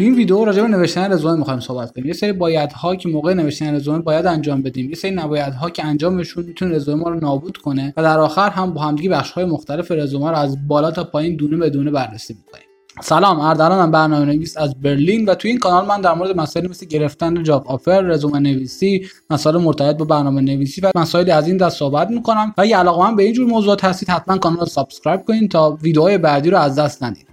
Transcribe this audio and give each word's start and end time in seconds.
تو 0.00 0.04
این 0.04 0.14
ویدیو 0.14 0.44
راجع 0.44 0.62
به 0.62 0.68
نوشتن 0.68 1.12
رزومه 1.12 1.34
می‌خوایم 1.34 1.60
صحبت 1.60 1.92
کنیم. 1.92 2.06
یه 2.06 2.12
سری 2.12 2.32
بایدها 2.32 2.96
که 2.96 3.08
موقع 3.08 3.34
نوشتن 3.34 3.74
رزومه 3.74 3.98
باید 3.98 4.26
انجام 4.26 4.62
بدیم. 4.62 4.88
یه 4.88 4.94
سری 4.94 5.10
نبایدها 5.10 5.70
که 5.70 5.84
انجامشون 5.84 6.44
می‌تونه 6.44 6.74
رزومه 6.74 7.02
ما 7.02 7.10
رو 7.10 7.20
نابود 7.20 7.56
کنه 7.56 7.94
و 7.96 8.02
در 8.02 8.18
آخر 8.18 8.50
هم 8.50 8.74
با 8.74 8.80
همدیگه 8.80 9.10
بخش‌های 9.10 9.44
مختلف 9.44 9.90
رزومه 9.90 10.30
رو 10.30 10.36
از 10.36 10.68
بالا 10.68 10.90
تا 10.90 11.04
پایین 11.04 11.36
دونه 11.36 11.56
به 11.56 11.70
دونه 11.70 11.90
بررسی 11.90 12.34
می‌کنیم. 12.34 12.64
سلام 13.02 13.40
اردلانم 13.40 13.90
برنامه 13.90 14.24
نویس 14.24 14.56
از 14.56 14.74
برلین 14.80 15.24
و 15.24 15.34
تو 15.34 15.48
این 15.48 15.58
کانال 15.58 15.86
من 15.86 16.00
در 16.00 16.14
مورد 16.14 16.36
مسائل 16.36 16.68
مثل 16.68 16.86
گرفتن 16.86 17.42
job 17.42 17.68
offer 17.68 18.00
رزومه 18.00 18.38
نویسی 18.38 19.06
مسائل 19.30 19.56
مرتبط 19.56 19.96
با 19.96 20.04
برنامه 20.04 20.40
نویسی 20.40 20.80
و 20.80 20.90
مسائلی 20.94 21.30
از 21.30 21.48
این 21.48 21.56
دست 21.56 21.78
صحبت 21.78 22.10
می‌کنم 22.10 22.54
و 22.58 22.60
اگه 22.60 22.76
علاقه‌مند 22.76 23.16
به 23.16 23.22
این 23.22 23.32
جور 23.32 23.46
موضوعات 23.46 23.84
هستید 23.84 24.08
حتما 24.08 24.38
کانال 24.38 24.60
رو 24.60 24.66
subscribe 24.66 25.20
کنین 25.24 25.48
تا 25.48 25.78
ویدیوهای 25.82 26.18
بعدی 26.18 26.50
رو 26.50 26.58
از 26.58 26.78
دست 26.78 27.02
ندید 27.02 27.29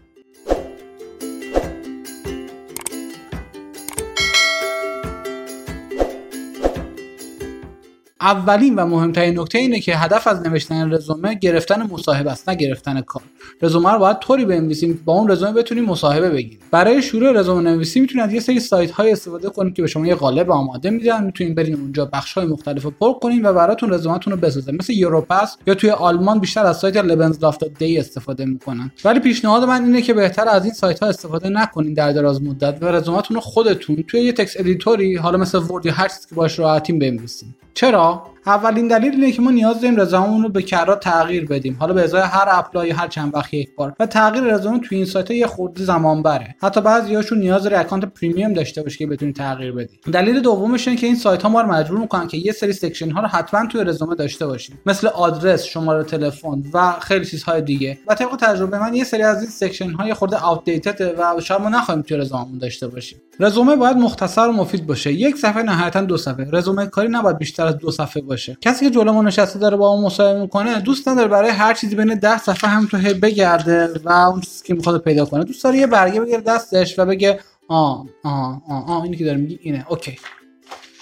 اولین 8.22 8.76
و 8.76 8.86
مهمترین 8.86 9.40
نکته 9.40 9.58
اینه 9.58 9.80
که 9.80 9.98
هدف 9.98 10.28
از 10.28 10.42
نوشتن 10.42 10.94
رزومه 10.94 11.34
گرفتن 11.34 11.84
مصاحبه 11.84 12.32
است 12.32 12.50
نه 12.50 12.56
گرفتن 12.56 13.02
کار. 13.02 13.24
رزومه 13.62 13.92
رو 13.92 14.00
باید 14.00 14.20
طوری 14.20 14.46
بنویسیم 14.46 15.02
با 15.06 15.14
اون 15.14 15.32
رزومه 15.32 15.52
بتونیم 15.52 15.86
مصاحبه 15.86 16.30
بگیریم. 16.30 16.60
برای 16.72 17.02
شروع 17.02 17.32
رزومه 17.32 17.62
نویسی 17.62 18.00
می‌تونید 18.00 18.32
یه 18.34 18.40
سری 18.40 18.60
سایت 18.60 18.92
های 18.92 19.12
استفاده 19.12 19.50
کنید 19.50 19.74
که 19.74 19.82
به 19.82 19.88
شما 19.88 20.08
یه 20.08 20.16
قالب 20.16 20.52
آماده 20.52 20.90
میدن. 20.90 21.24
می‌تونید 21.24 21.56
برین 21.56 21.76
اونجا 21.76 22.06
بخش 22.06 22.34
های 22.34 22.48
مختلف 22.48 22.84
رو 22.84 22.92
پر 22.92 23.14
کنین 23.14 23.46
و 23.46 23.54
براتون 23.54 23.94
رزومتون 23.94 24.34
رو 24.34 24.40
بسازن. 24.40 24.76
مثل 24.76 24.94
Europass 24.94 25.58
یا 25.68 25.74
توی 25.74 25.90
آلمان 25.90 26.40
بیشتر 26.40 26.66
از 26.66 26.78
سایت 26.78 26.98
lebenslauf.de 26.98 28.00
استفاده 28.00 28.46
می‌کنن. 28.46 28.92
ولی 29.06 29.20
پیشنهاد 29.20 29.64
من 29.64 29.84
اینه 29.84 30.02
که 30.02 30.14
بهتر 30.14 30.50
از 30.50 30.66
این 30.66 30.74
سایت 30.74 31.00
ها 31.00 31.10
استفاده 31.10 31.50
نکنین 31.50 31.94
در 31.94 32.12
دراز 32.12 32.44
مدت 32.44 32.78
و 32.82 32.86
رزومتون 32.86 33.36
رو 33.36 33.42
خودتون 33.42 34.04
توی 34.08 34.22
یه 34.22 34.34
text 34.34 34.60
editor 34.60 35.08
ی 35.08 35.16
حالا 35.16 35.38
مثل 35.38 35.58
Word 35.58 35.86
یا 35.86 35.94
هر 35.94 36.08
چیزی 36.08 36.28
که 36.30 36.36
باش 36.36 36.60
راحتین 36.60 37.00
بنویسین. 37.00 37.50
چرا؟ 37.74 38.24
اولین 38.48 38.88
دلیل 38.88 39.12
اینه 39.12 39.32
که 39.32 39.42
ما 39.42 39.52
نیاز 39.52 39.82
داریم 39.82 40.00
رزوممون 40.00 40.44
رو 40.44 40.50
به 40.50 40.62
کرات 40.62 40.96
تغییر 40.96 41.46
بدیم. 41.46 41.78
حالا 41.80 41.94
به 41.94 42.04
ازای 42.04 42.22
هر 42.22 42.48
apply 42.52 42.92
هر 42.92 43.08
چند 43.08 43.36
وقت 43.36 43.54
یک 43.54 43.76
بار. 43.76 43.94
و 44.00 44.06
تغییر 44.06 44.44
رزومه 44.44 44.80
تو 44.80 44.96
این 44.96 45.06
سایت 45.06 45.32
یه 45.32 45.48
خورده 45.48 45.84
زمان 45.84 46.24
بره 46.24 46.56
حتی 46.62 46.82
بعضیاشون 46.82 47.38
نیاز 47.38 47.64
داره 47.64 47.80
account 47.80 48.06
premium 48.06 48.54
داشته 48.54 48.84
باشه 48.84 48.98
که 48.98 49.08
بتونی 49.08 49.34
تغییر 49.34 49.72
بدی. 49.72 50.00
دلیل 50.12 50.40
دومش 50.40 50.88
اینه 50.88 51.00
که 51.00 51.08
این 51.08 51.16
سایت 51.16 51.44
ها 51.44 51.50
ما 51.50 51.62
رو 51.62 51.72
مجبور 51.72 52.00
می‌کنن 52.00 52.28
که 52.28 52.38
یه 52.38 52.52
سری 52.52 52.74
section 52.74 53.12
ها 53.12 53.22
رو 53.22 53.28
حتما 53.28 53.68
توی 53.68 53.84
رزومه 53.84 54.16
داشته 54.16 54.48
باشیم. 54.48 54.80
مثل 54.86 55.08
آدرس 55.08 55.64
شماره 55.64 56.04
تلفن 56.04 56.64
و 56.74 56.92
خیلی 56.92 57.26
چیزهای 57.26 57.62
دیگه. 57.62 57.98
و 58.08 58.16
طبق 58.16 58.36
تجربه 58.36 58.80
من 58.80 58.94
یه 58.94 59.04
سری 59.04 59.24
از 59.24 59.42
این 59.42 59.50
section 59.50 59.92
ها 59.92 60.08
یه 60.08 60.14
خورده 60.14 60.38
outdated 60.38 61.16
و 61.18 61.42
شاید 61.42 61.62
ما 61.62 61.70
نخواهیم 61.70 62.04
توی 62.04 62.18
رزوممون 62.18 62.58
داشته 62.58 62.88
باشیم. 62.88 63.22
رزومه 63.40 63.76
باید 63.76 63.98
مختصر 63.98 64.48
و 64.48 64.52
مفید 64.52 64.88
باشه. 64.88 65.14
یک 65.14 65.36
صفحه 65.36 65.64
نهایتا 65.64 66.02
دو 66.02 66.18
صفحه. 66.18 66.48
رزومه 66.52 66.86
کاری 66.86 67.08
نباید 67.08 67.38
بیشتر 67.38 67.66
از 67.66 67.78
دو 67.78 67.92
صفحه 67.92 68.22
باشه. 68.22 68.37
کسی 68.62 68.86
که 68.86 68.92
جلو 68.92 69.22
نشسته 69.22 69.60
داره 69.60 69.78
با 69.78 69.90
اون 69.90 70.04
مصاحبه 70.04 70.42
می‌کنه 70.42 70.80
دوست 70.82 71.08
نداره 71.08 71.28
برای 71.28 71.50
هر 71.50 71.74
چیزی 71.74 71.96
بین 71.96 72.16
10 72.16 72.38
صفحه 72.38 72.70
هم 72.70 72.86
تو 72.86 72.98
بگرده 72.98 73.90
و 74.04 74.10
اون 74.12 74.42
چیزی 74.42 74.64
که 74.66 74.74
می‌خواد 74.74 75.02
پیدا 75.02 75.26
کنه. 75.26 75.44
دوست 75.44 75.64
داره 75.64 75.78
یه 75.78 75.88
برگه 75.88 76.22
بگیره 76.22 76.42
دستش 76.42 77.00
و 77.00 77.06
بگه 77.06 77.40
آ 77.68 78.04
آ 78.24 78.54
آ 78.70 78.80
آ 78.88 79.04
اینی 79.04 79.18
که 79.18 79.26
داره 79.26 79.38
میگی 79.38 79.60
اینه. 79.62 79.86
OK. 79.90 80.20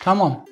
تمام. 0.02 0.46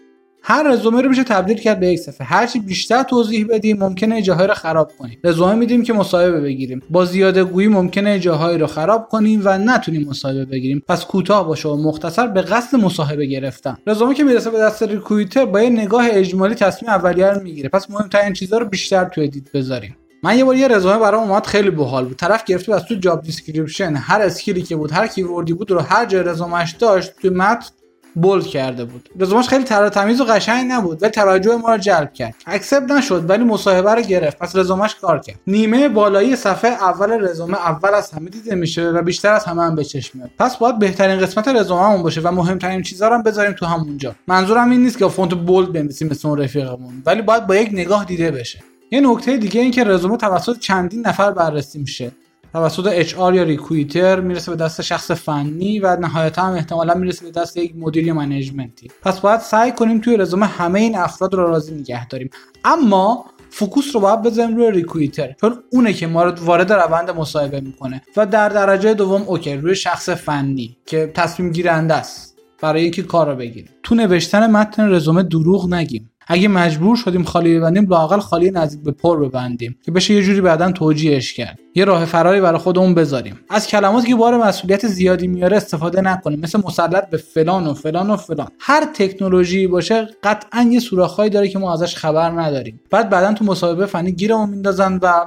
هر 0.46 0.64
رزومه 0.72 1.02
رو 1.02 1.10
میشه 1.10 1.24
تبدیل 1.24 1.58
کرد 1.58 1.80
به 1.80 1.88
یک 1.88 2.00
صفحه. 2.00 2.28
هرچی 2.28 2.60
بیشتر 2.60 3.04
توضیح 3.04 3.48
بدیم 3.50 3.78
ممکنه 3.78 4.22
جاهای 4.22 4.48
خراب 4.48 4.92
کنیم. 5.00 5.20
رزومه 5.24 5.56
میدیم 5.56 5.84
که 5.84 5.94
مصاحبه 5.94 6.42
بگیریم. 6.42 6.82
با 6.90 7.06
زیاده 7.06 7.44
گویی 7.44 7.68
ممکنه 7.68 8.20
جاهایی 8.20 8.58
رو 8.58 8.68
خراب 8.68 9.08
کنیم 9.10 9.42
و 9.44 9.58
نتونیم 9.58 10.08
مصاحبه 10.10 10.46
بگیریم. 10.46 10.84
پس 10.88 11.06
کوتاه 11.06 11.48
باشه 11.48 11.70
و 11.70 11.76
مختصر 11.76 12.28
به 12.28 12.42
قصد 12.42 12.78
مصاحبه 12.78 13.26
گرفتن. 13.26 13.78
رزومه 13.88 14.16
که 14.16 14.24
می‌رسه 14.24 14.50
به 14.50 14.60
دست 14.60 14.84
recruiter 14.84 15.46
با 15.46 15.62
یه 15.62 15.70
نگاه 15.70 16.08
اجمالی 16.12 16.56
تصمیم 16.56 16.92
اولیه 16.92 17.28
رو 17.28 17.42
می‌گیره. 17.42 17.70
پس 17.70 17.90
مهمترین 17.90 18.34
چیزها 18.34 18.60
رو 18.60 18.66
بیشتر 18.66 19.06
توی 19.06 19.24
دید 19.24 19.52
بذاریم. 19.52 19.96
من 20.24 20.38
یه 20.38 20.46
بار 20.46 20.56
یه 20.56 20.68
رزومه 20.68 20.98
برام 20.98 21.30
اومد 21.30 21.46
خیلی 21.46 21.70
باحال 21.70 22.06
بود. 22.06 22.18
طرف 22.18 22.44
گرفته 22.44 22.76
از 22.76 22.86
تو 22.86 22.96
job 22.96 23.22
description 23.22 23.96
هر 23.96 24.22
skill 24.22 24.55
ی 24.55 24.62
که 24.62 24.76
بود 24.76 24.92
هر 24.92 25.08
keyword 25.08 25.48
ی 25.48 25.54
بود 25.54 25.72
رو 25.72 25.80
هر 25.80 26.06
جای 26.06 26.24
رزومش 26.24 26.72
داشت 26.72 27.12
تو 27.22 27.30
متن 27.30 27.70
bold 28.16 28.46
کرده 28.46 28.86
بود. 28.86 29.10
رزومش 29.20 29.48
خیلی 29.48 29.64
تر 29.64 29.90
تمیز 29.90 30.22
و 30.22 30.26
قشنگ 30.26 30.72
نبود 30.72 31.04
ولی 31.04 31.12
توجه 31.12 31.56
ما 31.56 31.72
رو 31.72 31.78
جلب 31.78 32.14
کرد. 32.14 32.36
accept 32.48 32.92
نشد 32.92 33.30
ولی 33.30 33.44
مصاحبه 33.44 33.92
رو 33.92 34.02
گرفت. 34.02 34.38
پس 34.38 34.56
رزومش 34.56 34.96
کار 34.96 35.20
کرد. 35.20 35.40
نیمه 35.48 35.90
بالایی 35.90 36.36
صفحه 36.36 36.72
اول 36.72 37.30
رزومه 37.30 37.58
اول 37.58 37.94
از 37.94 38.12
همه 38.12 38.30
دیده 38.30 38.56
میشه 38.56 38.90
و 38.90 39.02
بیشتر 39.02 39.34
از 39.34 39.44
همه 39.46 39.64
هم 39.64 39.76
به 39.76 39.84
چشم 39.84 40.18
میاد. 40.18 40.30
پس 40.40 40.58
باید 40.58 40.80
بهترین 40.80 41.20
قسمت 41.20 41.48
رزوممون 41.48 42.04
باشه 42.04 42.22
و 42.22 42.32
مهمترین 42.32 42.82
چیزا 42.82 43.08
رو 43.08 43.16
هم 43.16 43.24
بذاریم 43.24 43.54
تو 43.54 43.66
همونجا. 43.66 44.16
منظورم 44.28 44.70
این 44.70 44.84
نیست 44.84 44.98
که 44.98 45.08
فونت 45.08 45.34
bold 45.34 45.74
بنویسیم 45.74 46.08
مثل 46.08 46.28
اون 46.28 46.38
رفیقمون 46.38 47.04
ولی 47.06 47.22
باید 47.22 47.48
با 47.48 47.56
یک 47.56 47.70
نگاه 47.72 48.06
دیده 48.06 48.32
بشه. 48.32 48.60
یه 48.92 49.02
نکته 49.02 49.38
دیگه 49.38 49.62
این 49.62 49.72
که 49.72 49.84
رزومه 49.84 50.18
توسط 50.18 50.60
چندین 50.60 51.08
نفر 51.08 51.32
بررسی 51.32 51.80
میشه. 51.80 52.12
توسط 52.54 52.88
HR 52.92 53.36
یا 53.36 53.44
recruiter 53.44 54.20
می‌رسه 54.20 54.52
به 54.52 54.58
دست 54.58 54.82
شخص 54.82 55.12
فنی 55.12 55.80
و 55.80 55.96
نهایتا 55.96 56.42
هم 56.42 56.54
احتمالا 56.54 56.94
می‌رسه 56.94 57.26
به 57.26 57.32
دست 57.32 57.58
یک 57.58 57.74
مدیر 57.76 58.08
یا 58.08 58.14
management 58.14 58.79
ی. 58.79 58.92
پس 59.02 59.20
باید 59.20 59.40
سعی 59.40 59.72
کنیم 59.72 60.02
توی 60.02 60.18
رزومه 60.18 60.46
همه 60.46 60.80
این 60.80 60.98
افراد 60.98 61.34
رو 61.34 61.48
راضی 61.48 61.76
نگه 61.76 62.08
داریم. 62.08 62.30
اما 62.66 63.26
focus 63.50 63.96
رو 63.96 64.02
باید 64.02 64.22
بزنیم 64.22 64.58
روی 64.58 64.72
recruiter 64.72 65.36
چون 65.42 65.64
اونه 65.72 65.94
که 65.94 66.08
ما 66.08 66.24
رو 66.24 66.32
وارد 66.32 66.74
روند 66.74 67.10
مصاحبه 67.10 67.62
می‌کنه. 67.62 68.02
و 68.18 68.26
در 68.26 68.50
درجه 68.50 68.94
دوم 68.94 69.22
OK 69.22 69.56
روی 69.56 69.76
شخص 69.76 70.10
فنی 70.10 70.78
که 70.86 71.12
تصمیم 71.16 71.52
گیرنده 71.52 71.94
است 71.94 72.38
برای 72.62 72.82
اینکه 72.82 73.04
کار 73.04 73.30
رو 73.30 73.36
بگیریم 73.36 73.70
تو 73.84 73.96
نوشتن 73.96 74.52
متن 74.52 74.90
رزومه 74.90 75.24
دروغ 75.24 75.74
نگیم. 75.74 76.10
اگه 76.28 76.48
مجبور 76.48 76.96
شدیم 76.96 77.24
خالی 77.24 77.60
ببندیم 77.60 77.88
لاقل 77.90 78.20
خالی 78.20 78.52
نزدیک 78.52 78.84
به 78.84 78.92
پر 78.92 79.28
ببندیم 79.28 79.78
که 79.86 79.92
بشه 79.92 80.14
یه 80.14 80.24
جوری 80.24 80.42
بعدا 80.42 80.72
توجیهش 80.72 81.34
کرد. 81.34 81.60
یه 81.76 81.86
راه 81.86 82.06
فراری 82.06 82.42
برای 82.42 82.60
خودمون 82.60 82.96
بذاریم. 82.96 83.40
از 83.50 83.68
کلماتی 83.68 84.08
که 84.08 84.16
بار 84.16 84.38
مسئولیت 84.38 84.88
زیادی 84.88 85.28
میاره 85.28 85.58
استفاده 85.58 86.02
نکنیم. 86.02 86.40
مثل 86.40 86.60
مسلط 86.66 87.10
به 87.10 87.18
فلان 87.18 87.68
و 87.68 87.74
فلان 87.74 88.10
و 88.10 88.18
فلان. 88.18 88.48
هر 88.60 88.86
تکنولوژی 88.94 89.68
باشه 89.68 90.08
قطعا 90.24 90.70
یه 90.72 90.80
سوراخهایی 90.80 91.30
داره 91.30 91.48
که 91.48 91.60
ما 91.60 91.74
ازش 91.74 91.96
خبر 91.96 92.30
نداریم. 92.30 92.80
بعد 92.90 93.10
بعدا 93.10 93.34
تو 93.34 93.46
مصاحبه 93.46 93.86
فنی 93.86 94.12
گیرمون 94.12 94.50
میندازن 94.50 95.00
و 95.02 95.26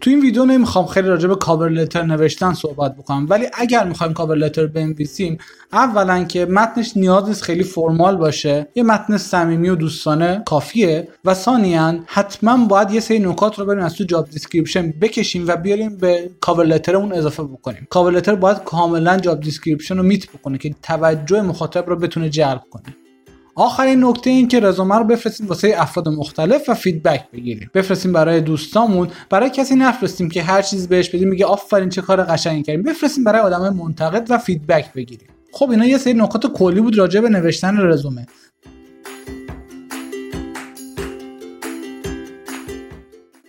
تو 0.00 0.10
این 0.10 0.20
ویدیو 0.20 0.44
نمی‌خوام 0.44 0.86
خیلی 0.86 1.08
راجع 1.08 1.28
به 1.28 1.34
cover 1.34 1.68
letter 1.68 2.02
نوشتن 2.02 2.54
صحبت 2.54 2.96
بکنم 2.96 3.26
ولی 3.30 3.46
اگر 3.54 3.84
می‌خوایم 3.84 4.12
cover 4.12 4.36
letter 4.36 4.66
بنویسیم 4.66 5.38
اولا 5.72 6.24
که 6.24 6.46
متنش 6.46 6.96
نیاز 6.96 7.28
نیست 7.28 7.42
خیلی 7.42 7.62
formal 7.62 8.16
باشه 8.16 8.68
یه 8.74 8.82
متن 8.82 9.16
صمیمی 9.16 9.68
و 9.68 9.74
دوستانه 9.74 10.42
کافیه 10.46 11.08
و 11.24 11.34
ثانیا 11.34 11.98
حتما 12.06 12.66
باید 12.66 12.90
یه 12.90 13.00
سری 13.00 13.18
نکات 13.18 13.58
رو 13.58 13.64
بریم 13.64 13.84
از 13.84 13.94
تو 13.94 14.04
job 14.04 14.30
description 14.30 14.90
بکشیم 14.90 15.44
و 15.48 15.56
بیاریم 15.56 15.96
به 15.96 16.30
cover 16.40 16.64
letter 16.64 16.96
مون 16.96 17.12
اضافه 17.12 17.42
بکنیم. 17.42 17.86
cover 17.90 18.12
letter 18.12 18.34
باید 18.34 18.64
کاملا 18.64 19.18
job 19.18 19.40
description 19.40 19.96
رو 19.96 20.02
meet 20.02 20.30
بکنه 20.30 20.58
که 20.58 20.74
توجه 20.82 21.42
مخاطب 21.42 21.88
رو 21.88 21.96
بتونه 21.96 22.28
جلب 22.28 22.62
کنه. 22.70 22.96
آخرین 23.60 24.04
نکته 24.04 24.30
این 24.30 24.48
که 24.48 24.60
رزومه 24.60 24.98
رو 24.98 25.04
بفرستیم 25.04 25.46
واسه 25.46 25.74
افراد 25.76 26.08
مختلف 26.08 26.68
و 26.68 26.74
feedback 26.74 27.30
بگیریم. 27.32 27.70
بفرستیم 27.74 28.12
برای 28.12 28.40
دوستامون. 28.40 29.08
برای 29.30 29.50
کسی 29.50 29.74
نفرستیم 29.74 30.28
که 30.28 30.42
هر 30.42 30.62
چیز 30.62 30.88
بهش 30.88 31.08
بدیم 31.08 31.28
میگه 31.28 31.46
آفرین 31.46 31.88
چه 31.88 32.02
کار 32.02 32.22
قشنگی 32.22 32.62
کردیم. 32.62 32.82
بفرستیم 32.82 33.24
برای 33.24 33.40
آدمای 33.40 33.70
منتقد 33.70 34.26
و 34.30 34.38
feedback 34.38 34.92
بگیریم. 34.92 35.28
خب 35.52 35.70
اینا 35.70 35.86
یه 35.86 35.98
سری 35.98 36.14
نکات 36.14 36.46
کلی 36.46 36.80
بود 36.80 36.98
راجع 36.98 37.20
به 37.20 37.28
نوشتن 37.28 37.76
رزومه. 37.80 38.26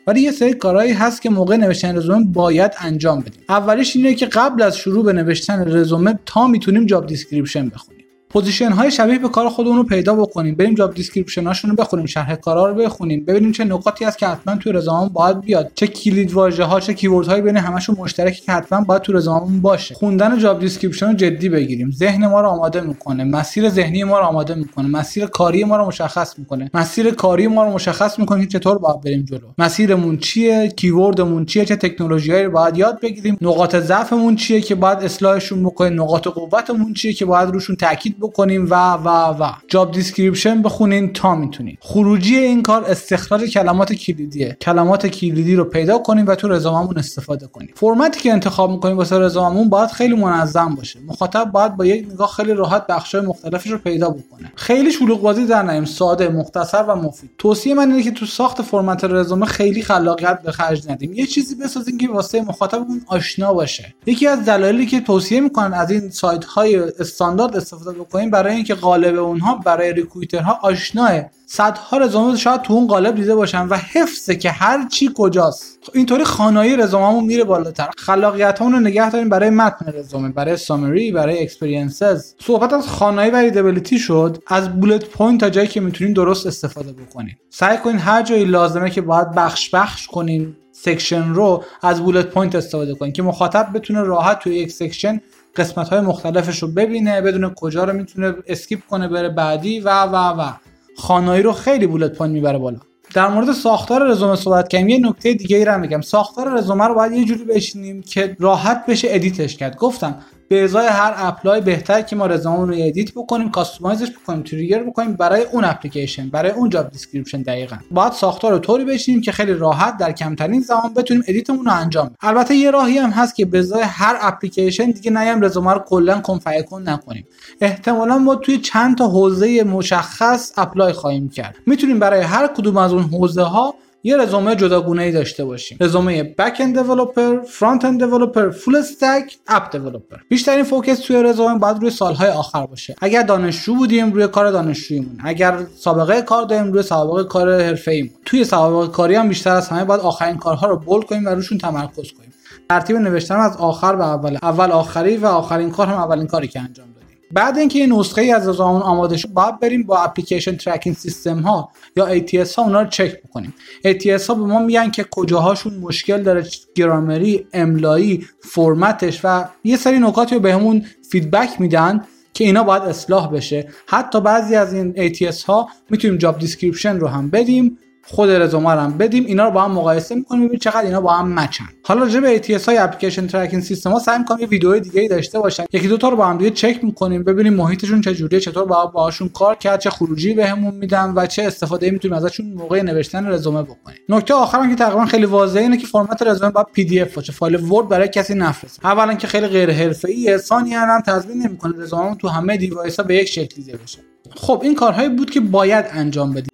ولی 0.07 0.21
یه 0.21 0.31
سری 0.31 0.53
کارهایی 0.53 0.91
هست 0.91 1.21
که 1.21 1.29
موقع 1.29 1.55
نوشتن 1.55 1.97
رزومه 1.97 2.25
باید 2.25 2.71
انجام 2.79 3.19
بدیم. 3.19 3.41
اولیش 3.49 3.95
اینه 3.95 4.13
که 4.13 4.25
قبل 4.25 4.61
از 4.61 4.77
شروع 4.77 5.05
به 5.05 5.13
نوشتن 5.13 5.77
رزومه 5.77 6.19
تا 6.25 6.47
می‌تونیم 6.47 6.85
job 6.85 7.05
description 7.05 7.69
بخونیم. 7.69 8.00
position 8.33 8.71
های 8.71 8.91
شبیه 8.91 9.19
به 9.19 9.29
کار 9.29 9.49
خودمون 9.49 9.77
رو 9.77 9.83
پیدا 9.83 10.15
بکنیم. 10.15 10.55
بریم 10.55 10.75
job 10.75 10.93
description 10.93 11.47
هاشون 11.47 11.71
رو 11.71 11.77
بخونیم 11.77 12.05
شرح 12.05 12.35
کارا 12.35 12.69
رو 12.69 12.75
بخونیم 12.75 13.25
ببینیم 13.25 13.51
چه 13.51 13.63
نکاتی 13.63 14.05
هست 14.05 14.17
که 14.17 14.27
حتما 14.27 14.55
تو 14.55 14.71
رزوممون 14.71 15.09
باید 15.09 15.41
بیاد. 15.41 15.71
چه 15.75 15.87
کلید 15.87 16.33
واژه 16.33 16.63
ها 16.63 16.79
چه 16.79 16.93
keyword 16.93 17.27
هایی 17.27 17.41
بین 17.41 17.57
همشون 17.57 17.95
مشترکه 17.99 18.41
که 18.41 18.51
حتما 18.51 18.81
باید 18.81 19.01
تو 19.01 19.13
رزوممون 19.13 19.61
باشه. 19.61 19.95
خوندن 19.95 20.37
job 20.39 20.59
description 20.59 21.07
رو 21.07 21.13
جدی 21.13 21.49
بگیریم. 21.49 21.91
ذهن 21.91 22.27
ما 22.27 22.41
رو 22.41 22.47
آماده 22.47 22.81
می‌کنه. 22.81 23.23
مسیر 23.23 23.69
ذهنی 23.69 24.03
ما 24.03 24.19
رو 24.19 24.25
آماده 24.25 24.55
می‌کنه. 24.55 24.87
مسیر 24.87 25.25
کاری 25.25 25.63
ما 25.63 25.77
رو 25.77 25.85
مشخص 25.85 26.39
می‌کنه. 26.39 26.71
مسیر 26.73 27.11
کاری 27.11 27.47
ما 27.47 27.63
رو 27.63 27.73
مشخص 27.73 28.19
می‌کنه 28.19 28.41
که 28.41 28.59
چطور 28.59 28.77
باید 28.77 29.01
بریم 29.01 29.25
جلو. 29.25 29.47
مسیرمون 29.57 30.17
چیه؟ 30.17 30.67
keyword 30.67 31.22
مون 31.22 31.45
چیه؟ 31.45 31.65
چه 31.65 31.75
تکنولوژیایی 31.75 32.43
رو 32.43 32.51
باید 32.51 32.77
یاد 32.77 32.99
بگیریم؟ 33.01 33.37
نقاط 33.41 33.75
ضعفمون 33.75 34.35
چیه 34.35 34.61
که 34.61 34.75
باید 34.75 34.97
اصلاحشون 34.97 35.63
بکنیم؟ 35.63 36.01
نقاط 36.01 36.27
قوتمون 36.27 36.93
چیه 36.93 37.13
که 37.13 37.25
باید 37.25 37.49
روشون 37.49 37.75
تاکید 37.75 38.20
بکنیم 38.21 38.67
و 38.69 38.93
و 38.93 39.07
و. 39.43 39.51
job 39.67 39.91
description 39.91 40.61
بخونین 40.61 41.13
تا 41.13 41.35
می‌تونین. 41.35 41.77
خروجی 41.79 42.35
این 42.35 42.63
کار 42.63 42.83
استخراج 42.83 43.43
کلمات 43.43 43.93
کلیدیه. 43.93 44.57
کلمات 44.61 45.07
کلیدی 45.07 45.55
رو 45.55 45.63
پیدا 45.63 45.97
کنیم 45.97 46.27
و 46.27 46.35
تو 46.35 46.47
رزوممون 46.47 46.97
استفاده 46.97 47.47
کنیم 47.47 47.69
فرمتی 47.75 48.19
که 48.19 48.31
انتخاب 48.31 48.71
می‌کنیم 48.71 48.97
واسه 48.97 49.19
رزوممون 49.19 49.69
باید 49.69 49.89
خیلی 49.89 50.15
منظم 50.15 50.75
باشه. 50.75 50.99
مخاطب 51.07 51.51
باید 51.51 51.75
با 51.75 51.85
یک 51.85 52.07
نگاه 52.11 52.29
خیلی 52.29 52.53
راحت 52.53 52.87
بخشای 52.87 53.21
مختلفش 53.21 53.71
رو 53.71 53.77
پیدا 53.77 54.09
بکنه. 54.09 54.51
خیلی 54.55 54.91
شلوغ 54.91 55.21
بازی 55.21 55.45
در 55.45 55.71
نیاریم. 55.71 55.85
ساده 55.85 56.29
مختصر 56.29 56.83
و 56.83 56.95
مفید. 56.95 57.29
توصیه 57.37 57.73
من 57.73 57.91
اینه 57.91 58.03
که 58.03 58.11
تو 58.11 58.25
ساخت 58.25 58.61
فرمت 58.61 59.03
رزومه 59.03 59.45
خیلی 59.45 59.81
خلاقیت 59.81 60.41
به 60.41 60.51
خرج 60.51 60.89
ندیم. 60.89 61.13
یه 61.13 61.25
چیزی 61.25 61.55
بسازیم 61.55 61.97
که 61.97 62.09
واسه 62.09 62.41
مخاطبمون 62.41 63.01
آشنا 63.07 63.53
باشه. 63.53 63.93
یکی 64.05 64.27
از 64.27 64.45
دلایلی 64.45 64.85
که 64.85 64.99
توصیه 64.99 65.39
می‌کنن 65.39 65.73
از 65.73 65.91
این 65.91 66.09
سایت 66.09 66.45
های 66.45 66.75
استاندارد 66.75 67.57
استفاده 67.57 67.97
بکنیم 68.11 68.29
برای 68.29 68.55
اینکه 68.55 68.75
قالب 68.75 69.19
اونها 69.19 69.55
برای 69.55 69.93
recruiter 69.93 70.59
ها 70.61 70.67
آشناست. 70.67 71.11
صدها 71.45 71.97
رزومه 71.97 72.37
شاید 72.37 72.61
تو 72.61 72.73
اون 72.73 72.87
قالب 72.87 73.15
دیده 73.15 73.35
باشن 73.35 73.67
و 73.67 73.75
حفظه 73.75 74.35
که 74.35 74.51
هر 74.51 74.87
چی 74.87 75.11
کجاست. 75.15 75.79
خب 75.83 75.91
اینطوری 75.95 76.23
خوانایی 76.23 76.77
رزوممون 76.77 77.23
میره 77.23 77.43
بالاتر. 77.43 77.89
خلاقیتمون 77.97 78.73
رو 78.73 78.79
نگه 78.79 79.09
داریم 79.09 79.29
برای 79.29 79.49
متن 79.49 79.93
رزومه 79.93 80.29
برای 80.29 80.57
summary 80.57 81.11
برای 81.11 81.43
experiences 81.43 82.33
صحبت 82.39 82.73
از 82.73 82.87
خوانایی 82.87 83.31
و 83.31 83.35
readability 83.35 83.99
شد. 83.99 84.37
از 84.47 84.69
bullet 84.69 85.05
point 85.05 85.39
تا 85.39 85.49
جایی 85.49 85.67
که 85.67 85.79
می‌تونیم 85.81 86.13
درست 86.13 86.47
استفاده 86.47 86.91
بکنیم. 86.91 87.37
سعی 87.49 87.77
کنین 87.77 87.97
هر 87.97 88.21
جایی 88.21 88.45
لازمه 88.45 88.89
که 88.89 89.01
باید 89.01 89.31
بخش 89.31 89.69
بخش 89.69 90.07
کنین 90.07 90.55
section 90.71 91.33
رو 91.33 91.63
از 91.81 92.01
bullet 92.01 92.25
point 92.25 92.55
استفاده 92.55 92.95
کنین 92.95 93.13
که 93.13 93.23
مخاطب 93.23 93.69
بتونه 93.73 94.01
راحت 94.01 94.39
توی 94.39 94.55
یک 94.55 94.71
section 94.71 95.21
قسمت 95.55 95.89
های 95.89 96.01
مختلفش 96.01 96.59
رو 96.59 96.67
ببینه 96.67 97.21
بدونه 97.21 97.53
کجا 97.53 97.83
رو 97.83 97.93
می‌تونه 97.93 98.33
skip 98.47 98.79
کنه 98.89 99.07
بره 99.07 99.29
بعدی 99.29 99.79
و 99.79 100.03
و 100.03 100.15
و. 100.15 100.51
خوانایی 100.97 101.43
رو 101.43 101.53
خیلی 101.53 101.87
bullet 101.87 102.11
point 102.11 102.33
می‌بره 102.33 102.57
بالا. 102.57 102.77
در 103.13 103.27
مورد 103.27 103.51
ساختار 103.51 104.11
رزومه 104.11 104.35
صحبت 104.35 104.71
کنیم 104.71 104.89
یه 104.89 104.99
نکته 104.99 105.33
دیگه 105.33 105.57
ای 105.57 105.65
رو 105.65 105.77
میگم 105.77 106.01
ساختار 106.01 106.57
رزومه 106.57 106.87
رو 106.87 106.95
باید 106.95 107.11
یه 107.11 107.25
جوری 107.25 107.43
بچینیم 107.43 108.01
که 108.01 108.35
راحت 108.39 108.85
بشه 108.85 109.07
edit 109.11 109.42
ش 109.42 109.57
کرد. 109.57 109.75
گفتم 109.75 110.15
به 110.51 110.63
ازای 110.63 110.87
هر 110.87 111.13
apply 111.17 111.61
بهتر 111.61 112.01
که 112.01 112.15
ما 112.15 112.25
رزومه 112.25 112.65
رو 112.65 112.73
edit 112.87 113.11
بکنیم 113.11 113.51
customize 113.51 114.00
ش 114.00 114.11
بکنیم 114.11 114.43
tailor 114.43 114.83
بکنیم 114.83 115.13
برای 115.13 115.43
اون 115.43 115.63
اپلیکیشن 115.63 116.29
برای 116.29 116.51
اون 116.51 116.69
job 116.69 116.89
description 116.89 117.41
دقیقا. 117.41 117.75
باید 117.91 118.13
ساختار 118.13 118.51
رو 118.51 118.59
طوری 118.59 118.85
بچینیم 118.85 119.21
که 119.21 119.31
خیلی 119.31 119.53
راحت 119.53 119.97
در 119.97 120.11
کمترین 120.11 120.61
زمان 120.61 120.93
بتونیم 120.93 121.23
edit 121.27 121.49
مون 121.49 121.65
رو 121.65 121.71
انجام 121.71 122.05
بدیم. 122.05 122.17
البته 122.21 122.55
یه 122.55 122.71
راهی 122.71 122.97
هم 122.97 123.09
هست 123.09 123.35
که 123.35 123.45
به 123.45 123.59
ازای 123.59 123.81
هر 123.81 124.17
اپلیکیشن 124.21 124.91
دیگه 124.91 125.11
نیم 125.11 125.41
رزومه 125.41 125.73
رو 125.73 125.79
کلا 125.79 126.21
کن 126.21 126.39
نکنیم. 126.85 127.27
احتمالا 127.61 128.17
ما 128.17 128.35
توی 128.35 128.57
چند 128.57 128.97
تا 128.97 129.07
حوزه 129.07 129.63
مشخص 129.63 130.51
apply 130.57 130.93
خواهیم 130.93 131.29
کرد. 131.29 131.55
می‌تونیم 131.65 131.99
برای 131.99 132.21
هر 132.21 132.47
کدوم 132.47 132.77
از 132.77 132.93
اون 132.93 133.03
حوزه 133.03 133.43
ها 133.43 133.75
یه 134.03 134.17
رزومه 134.17 134.55
جداگونه 134.55 135.01
ای 135.01 135.11
داشته 135.11 135.45
باشیم. 135.45 135.77
رزومه 135.81 136.23
back-end 136.23 136.81
developer 136.81 137.41
front-end 137.41 138.03
developer 138.03 138.49
full 138.49 138.75
stack 138.75 139.37
app 139.47 139.71
developer 139.71 140.17
بیشترین 140.29 140.63
focus 140.63 140.99
توی 140.99 141.23
رزومه 141.23 141.59
باید 141.59 141.77
روی 141.77 141.89
سالهای 141.89 142.29
آخر 142.29 142.65
باشه. 142.65 142.95
اگر 143.01 143.23
دانشجو 143.23 143.75
بودیم 143.75 144.13
روی 144.13 144.27
کار 144.27 144.51
دانشجوییمون. 144.51 145.17
اگر 145.23 145.57
سابقه 145.79 146.21
کار 146.21 146.43
داریم 146.43 146.73
روی 146.73 146.83
سابقه 146.83 147.23
کار 147.23 147.61
حرفه‌ایمون. 147.61 148.11
توی 148.25 148.43
سابقه 148.43 148.91
کاری 148.91 149.15
هم 149.15 149.27
بیشتر 149.27 149.55
از 149.55 149.69
همه 149.69 149.83
باید 149.83 150.01
آخرین 150.01 150.37
کارها 150.37 150.67
رو 150.67 150.77
bold 150.77 151.05
کنیم 151.05 151.25
و 151.25 151.29
روشون 151.29 151.57
تمرکز 151.57 152.11
کنیم. 152.11 152.33
ترتیب 152.69 152.97
نوشتن 152.97 153.35
از 153.35 153.57
آخر 153.57 153.95
به 153.95 154.05
اول. 154.05 154.37
اول 154.41 154.71
آخری 154.71 155.17
و 155.17 155.25
آخرین 155.25 155.71
کار 155.71 155.87
هم 155.87 155.97
اولین 155.97 156.27
کاری 156.27 156.47
که 156.47 156.59
انجام 156.59 156.85
بعد 157.33 157.57
اینکه 157.57 157.79
یه 157.79 157.87
نسخه 157.87 158.21
ای 158.21 158.31
از 158.31 158.47
رزوممون 158.47 158.81
آماده 158.81 159.17
شد 159.17 159.29
باید 159.29 159.59
بریم 159.59 159.83
با 159.83 159.97
application 159.97 160.57
tracking 160.57 160.95
system 160.95 161.39
ها 161.39 161.71
یا 161.95 162.19
ATS 162.19 162.55
ها 162.55 162.63
اونا 162.63 162.81
رو 162.81 162.89
چک 162.89 163.23
بکنیم. 163.23 163.53
ATS 163.87 164.27
ها 164.27 164.35
به 164.35 164.41
ما 164.41 164.59
میگن 164.59 164.91
که 164.91 165.05
کجاهاشون 165.11 165.73
مشکل 165.73 166.23
داره 166.23 166.45
گرامری 166.75 167.47
املایی 167.53 168.27
فرمتش 168.43 169.21
و 169.23 169.45
یه 169.63 169.77
سری 169.77 169.99
نکاتی 169.99 170.35
رو 170.35 170.41
بهمون 170.41 170.85
feedback 171.11 171.61
میدن 171.61 172.01
که 172.33 172.43
اینا 172.43 172.63
باید 172.63 172.83
اصلاح 172.83 173.31
بشه. 173.31 173.67
حتی 173.87 174.21
بعضی 174.21 174.55
از 174.55 174.73
این 174.73 174.93
ATS 174.93 175.43
ها 175.43 175.69
می‌تونیم 175.89 176.17
job 176.17 176.39
description 176.39 176.99
رو 176.99 177.07
هم 177.07 177.29
بدیم. 177.29 177.77
خود 178.03 178.29
هم 178.29 178.97
بدیم 178.97 179.25
اینا 179.25 179.45
رو 179.45 179.51
با 179.51 179.61
هم 179.61 179.71
مقایسه 179.71 180.15
می‌کنیم 180.15 180.41
ببینیم 180.41 180.59
چقدر 180.59 180.81
اینا 180.81 181.01
با 181.01 181.13
هم 181.13 181.33
match 181.33 181.56
ن. 181.56 181.65
حالا 181.83 182.01
راجع 182.01 182.19
به 182.19 182.41
ATS 182.41 182.65
های 182.65 182.77
application 182.77 183.27
tracking 183.27 183.63
system 183.63 183.91
ها 183.91 183.99
سعی 183.99 184.19
می‌کنم 184.19 184.39
یه 184.39 184.47
ویدیو 184.47 184.79
دیگه 184.79 185.01
ای 185.01 185.07
داشته 185.07 185.39
باشم 185.39 185.63
یکی 185.73 185.87
دو 185.87 185.97
تا 185.97 186.09
رو 186.09 186.15
با 186.15 186.25
هم 186.25 186.37
دیگه 186.37 186.49
چک 186.49 186.83
می‌کنیم 186.83 187.23
ببینیم 187.23 187.53
محیطشون 187.53 188.01
چجوریه 188.01 188.39
چطور 188.39 188.65
با 188.65 188.85
باهاشون 188.85 189.29
کار 189.29 189.55
کرد 189.55 189.79
چه 189.79 189.89
خروجی 189.89 190.33
بهمون 190.33 190.75
میدن 190.75 191.13
و 191.15 191.25
چه 191.25 191.43
استفاده 191.43 191.91
می‌تونیم 191.91 192.17
ازشون 192.17 192.53
موقع 192.53 192.81
نوشتن 192.81 193.27
رزومه 193.27 193.63
بکنیم. 193.63 193.97
نکته 194.09 194.33
آخرم 194.33 194.69
که 194.69 194.75
تقریبا 194.75 195.05
خیلی 195.05 195.25
واضحه 195.25 195.63
اینه 195.63 195.77
که 195.77 195.87
فرمت 195.87 196.21
رزومه 196.21 196.51
باید 196.51 196.67
PDF 196.73 197.13
باشه. 197.15 197.33
فایل 197.33 197.55
Word 197.55 197.87
برای 197.87 198.07
کسی 198.07 198.33
نفرستیم 198.33 198.85
اولا 198.85 199.13
که 199.13 199.27
خیلی 199.27 199.47
غیر 199.47 199.71
حرفه‌ایه 199.71 200.37
ثانیا 200.37 200.79
هم 200.79 201.01
تضمین 201.01 201.43
نمی‌کنه 201.43 201.83
رزومه 201.83 202.15
تو 202.15 202.27
همه 202.27 202.57
device 202.57 202.99
ها 202.99 203.05
به 203.05 203.15
یک 203.15 203.29
شکل 203.29 203.55
دیده 203.55 203.77
بشه. 203.77 203.99
خب 204.35 204.61
این 204.63 204.75
کارهایی 204.75 205.09
بود 205.09 205.29
که 205.29 205.39
باید 205.39 205.85
انجام 205.91 206.33
بدیم. 206.33 206.50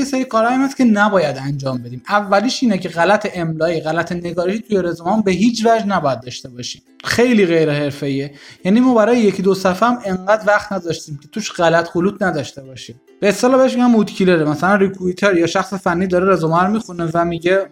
یه 0.00 0.06
سری 0.06 0.24
کارهایی 0.24 0.58
هست 0.58 0.76
که 0.76 0.84
نباید 0.84 1.36
انجام 1.38 1.78
بدیم. 1.78 2.02
اولیش 2.08 2.62
اینه 2.62 2.78
که 2.78 2.88
غلط 2.88 3.28
املایی 3.34 3.80
غلط 3.80 4.12
نگارشی 4.12 4.60
توی 4.60 4.82
رزومه 4.82 5.22
به 5.22 5.32
هیچ 5.32 5.66
وجه 5.66 5.86
نباید 5.86 6.20
داشته 6.20 6.48
باشیم. 6.48 6.82
خیلی 7.04 7.46
غیر 7.46 7.70
حرفه‌ایه. 7.70 8.34
یعنی 8.64 8.80
ما 8.80 8.94
برای 8.94 9.18
یکی 9.18 9.42
دو 9.42 9.54
صفحه 9.54 9.88
هم 9.88 9.98
انقدر 10.04 10.44
وقت 10.46 10.72
نذاشتیم 10.72 11.18
که 11.22 11.28
توش 11.28 11.52
غلط 11.52 11.88
خلوط 11.88 12.22
نداشته 12.22 12.62
باشیم. 12.62 13.00
به 13.20 13.28
اصطلاح 13.28 13.62
بهش 13.62 13.74
میگن 13.74 13.86
مود 13.86 14.10
کیلره. 14.10 14.44
مثلا 14.44 14.74
ریکرویتر 14.74 15.36
یا 15.36 15.46
شخص 15.46 15.74
فنی 15.74 16.06
داره 16.06 16.32
رزومه 16.32 16.62
رو 16.62 16.70
می‌خونه 16.70 17.10
و 17.14 17.24
میگه 17.24 17.70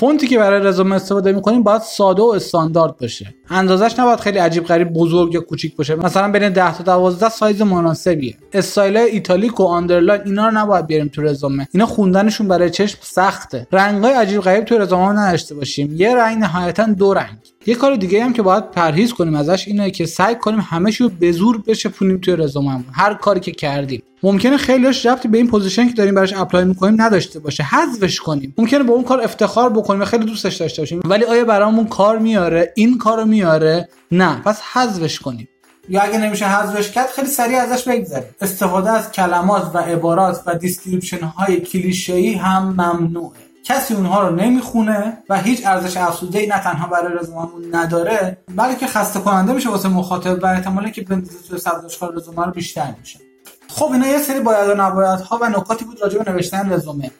فونتی 0.00 0.26
که 0.26 0.38
برای 0.38 0.60
رزومه 0.60 0.96
استفاده 0.96 1.32
می‌کنیم 1.32 1.62
باید 1.62 1.82
ساده 1.82 2.22
و 2.22 2.26
استاندارد 2.26 2.96
باشه. 2.96 3.34
اندازش 3.50 3.98
نباید 3.98 4.20
خیلی 4.20 4.38
عجیب 4.38 4.64
غریب 4.64 4.92
بزرگ 4.92 5.34
یا 5.34 5.40
کوچیک 5.40 5.76
باشه. 5.76 5.94
مثلا 5.94 6.32
بین 6.32 6.48
10 6.48 6.76
تا 6.76 6.82
12 6.82 7.28
سایز 7.28 7.62
مناسبیه. 7.62 8.34
استایل 8.52 8.96
italic 8.96 9.60
و 9.60 9.64
underline 9.64 10.20
اینا 10.24 10.48
رو 10.48 10.54
نباید 10.54 10.86
بیاریم 10.86 11.08
تو 11.08 11.22
رزومه 11.22 11.68
اینا 11.72 11.86
خوندنشون 11.86 12.48
برای 12.48 12.70
چشم 12.70 12.98
سخته. 13.00 13.66
رنگای 13.72 14.12
عجیب 14.12 14.40
غریب 14.40 14.64
تو 14.64 14.78
رزومه 14.78 15.12
نداشته 15.12 15.54
باشیم. 15.54 15.94
یه 15.96 16.14
رنگ 16.14 16.38
نهایتا 16.38 16.86
دو 16.86 17.14
رنگ. 17.14 17.38
یه 17.66 17.74
کار 17.74 17.96
دیگه 17.96 18.24
هم 18.24 18.32
که 18.32 18.42
باید 18.42 18.70
پرهیز 18.70 19.12
کنیم 19.12 19.34
ازش 19.34 19.68
اینه 19.68 19.90
که 19.90 20.06
سعی 20.06 20.34
کنیم 20.34 20.60
همه 20.60 20.96
رو 21.00 21.08
به 21.08 21.32
زور 21.32 21.62
بچپونیم 21.66 22.18
توی 22.18 22.36
رزومه 22.36 22.84
هر 22.92 23.14
کاری 23.14 23.40
که 23.40 23.52
کردیم. 23.52 24.02
ممکنه 24.22 24.56
خیلیش 24.56 25.06
ربطی 25.06 25.28
به 25.28 25.38
این 25.38 25.48
position 25.48 25.88
که 25.88 25.94
داریم 25.94 26.14
براش 26.14 26.32
apply 26.32 26.64
می‌کنیم 26.64 27.02
نداشته 27.02 27.38
باشه. 27.38 27.62
حذفش 27.62 28.20
کنیم. 28.20 28.54
ممکنه 28.58 28.82
با 28.82 28.94
اون 28.94 29.04
کار 29.04 29.20
افتخار 29.20 29.70
بکنیم 29.70 30.00
و 30.00 30.04
خیلی 30.04 30.24
دوستش 30.24 30.56
داشته 30.56 30.82
باشیم. 30.82 31.00
ولی 31.04 31.24
آیا 31.24 31.44
برامون 31.44 31.86
کار 31.86 32.18
میاره؟ 32.18 32.72
این 32.76 32.98
کارو 32.98 33.24
میاره؟ 33.24 33.88
نه. 34.12 34.42
پس 34.44 34.60
حذفش 34.72 35.18
کنیم. 35.18 35.48
یا 35.88 36.00
اگه 36.00 36.18
نمیشه 36.18 36.46
حذفش 36.46 36.90
کرد 36.90 37.06
خیلی 37.06 37.28
سریع 37.28 37.58
ازش 37.58 37.88
بگذریم. 37.88 38.28
استفاده 38.40 38.90
از 38.90 39.12
کلمات 39.12 39.70
و 39.74 39.78
عبارات 39.78 40.42
و 40.46 40.54
description 40.54 41.20
های 41.20 41.60
کلیشه‌ای 41.60 42.34
هم 42.34 42.62
ممنوعه. 42.62 43.49
کسی 43.64 43.94
اونها 43.94 44.28
رو 44.28 44.36
نمی‌خونه 44.36 45.18
و 45.28 45.40
هیچ 45.40 45.66
ارزش 45.66 45.96
افزوده 45.96 46.38
ای 46.38 46.46
نه 46.46 46.58
تنها 46.58 46.86
برای 46.86 47.18
رزوممون 47.18 47.74
نداره 47.74 48.36
بلکه 48.56 48.86
خسته 48.86 49.20
کننده 49.20 49.52
میشه 49.52 49.70
واسه 49.70 49.88
مخاطب 49.88 50.42
و 50.42 50.46
احتمال 50.46 50.90
اینکه 50.90 51.02
بندازه 51.02 51.48
توی 51.48 51.58
سطل 51.58 51.79
آشغال 51.79 52.14
رزومه 52.14 52.44
رو 52.44 52.52
بیشتر 52.52 52.94
میشه. 53.00 53.20
خب 53.68 53.92
اینا 53.92 54.06
یه 54.06 54.18
سری 54.18 54.40
باید 54.40 54.68
و 54.68 54.74
نباید 54.74 55.20
ها 55.20 55.38
و 55.42 55.48
نکاتی 55.48 55.84
بود 55.84 56.02
راجع 56.02 56.22
به 56.22 56.32
نوشتن 56.32 56.72
رزومه. 56.72 57.10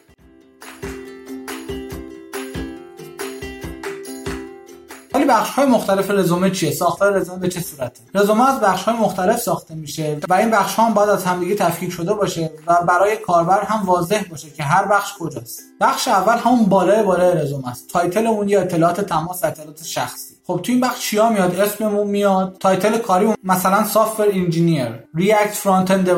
بخش 5.31 5.49
های 5.49 5.65
مختلف 5.65 6.11
رزومه 6.11 6.51
چیه؟ 6.51 6.71
ساختار 6.71 7.13
رزومه 7.13 7.39
به 7.39 7.47
چه 7.47 7.61
صورته؟ 7.61 8.01
رزومه 8.15 8.49
از 8.49 8.59
بخش 8.59 8.83
های 8.83 8.95
مختلف 8.95 9.39
ساخته 9.39 9.75
میشه 9.75 10.17
و 10.29 10.33
این 10.33 10.51
بخش 10.51 10.75
ها 10.75 10.85
هم 10.85 10.93
باید 10.93 11.09
از 11.09 11.25
همدیگه 11.25 11.55
تفکیک 11.55 11.91
شده 11.91 12.13
باشه 12.13 12.51
و 12.67 12.77
برای 12.87 13.17
کاربر 13.17 13.63
هم 13.63 13.85
واضح 13.85 14.23
باشه 14.29 14.49
که 14.49 14.63
هر 14.63 14.85
بخش 14.85 15.13
کجاست. 15.19 15.61
بخش 15.81 16.07
اول 16.07 16.37
همون 16.37 16.65
بالای 16.65 17.03
بالای 17.03 17.41
رزومه 17.41 17.69
است. 17.69 17.89
title 17.89 18.27
اون 18.27 18.49
یا 18.49 18.61
اطلاعات 18.61 19.01
تماس 19.01 19.43
اطلاعات 19.43 19.83
شخصی. 19.83 20.35
خب 20.47 20.59
تو 20.63 20.71
این 20.71 20.81
بخش 20.81 20.99
چیا 20.99 21.29
میاد؟ 21.29 21.55
اسممون 21.55 22.07
میاد. 22.07 22.57
title 22.59 22.97
کاری 22.97 23.33
مثلا 23.43 23.83
software 23.83 24.27
engineer 24.31 25.03
React 25.15 25.53
front-end 25.53 26.09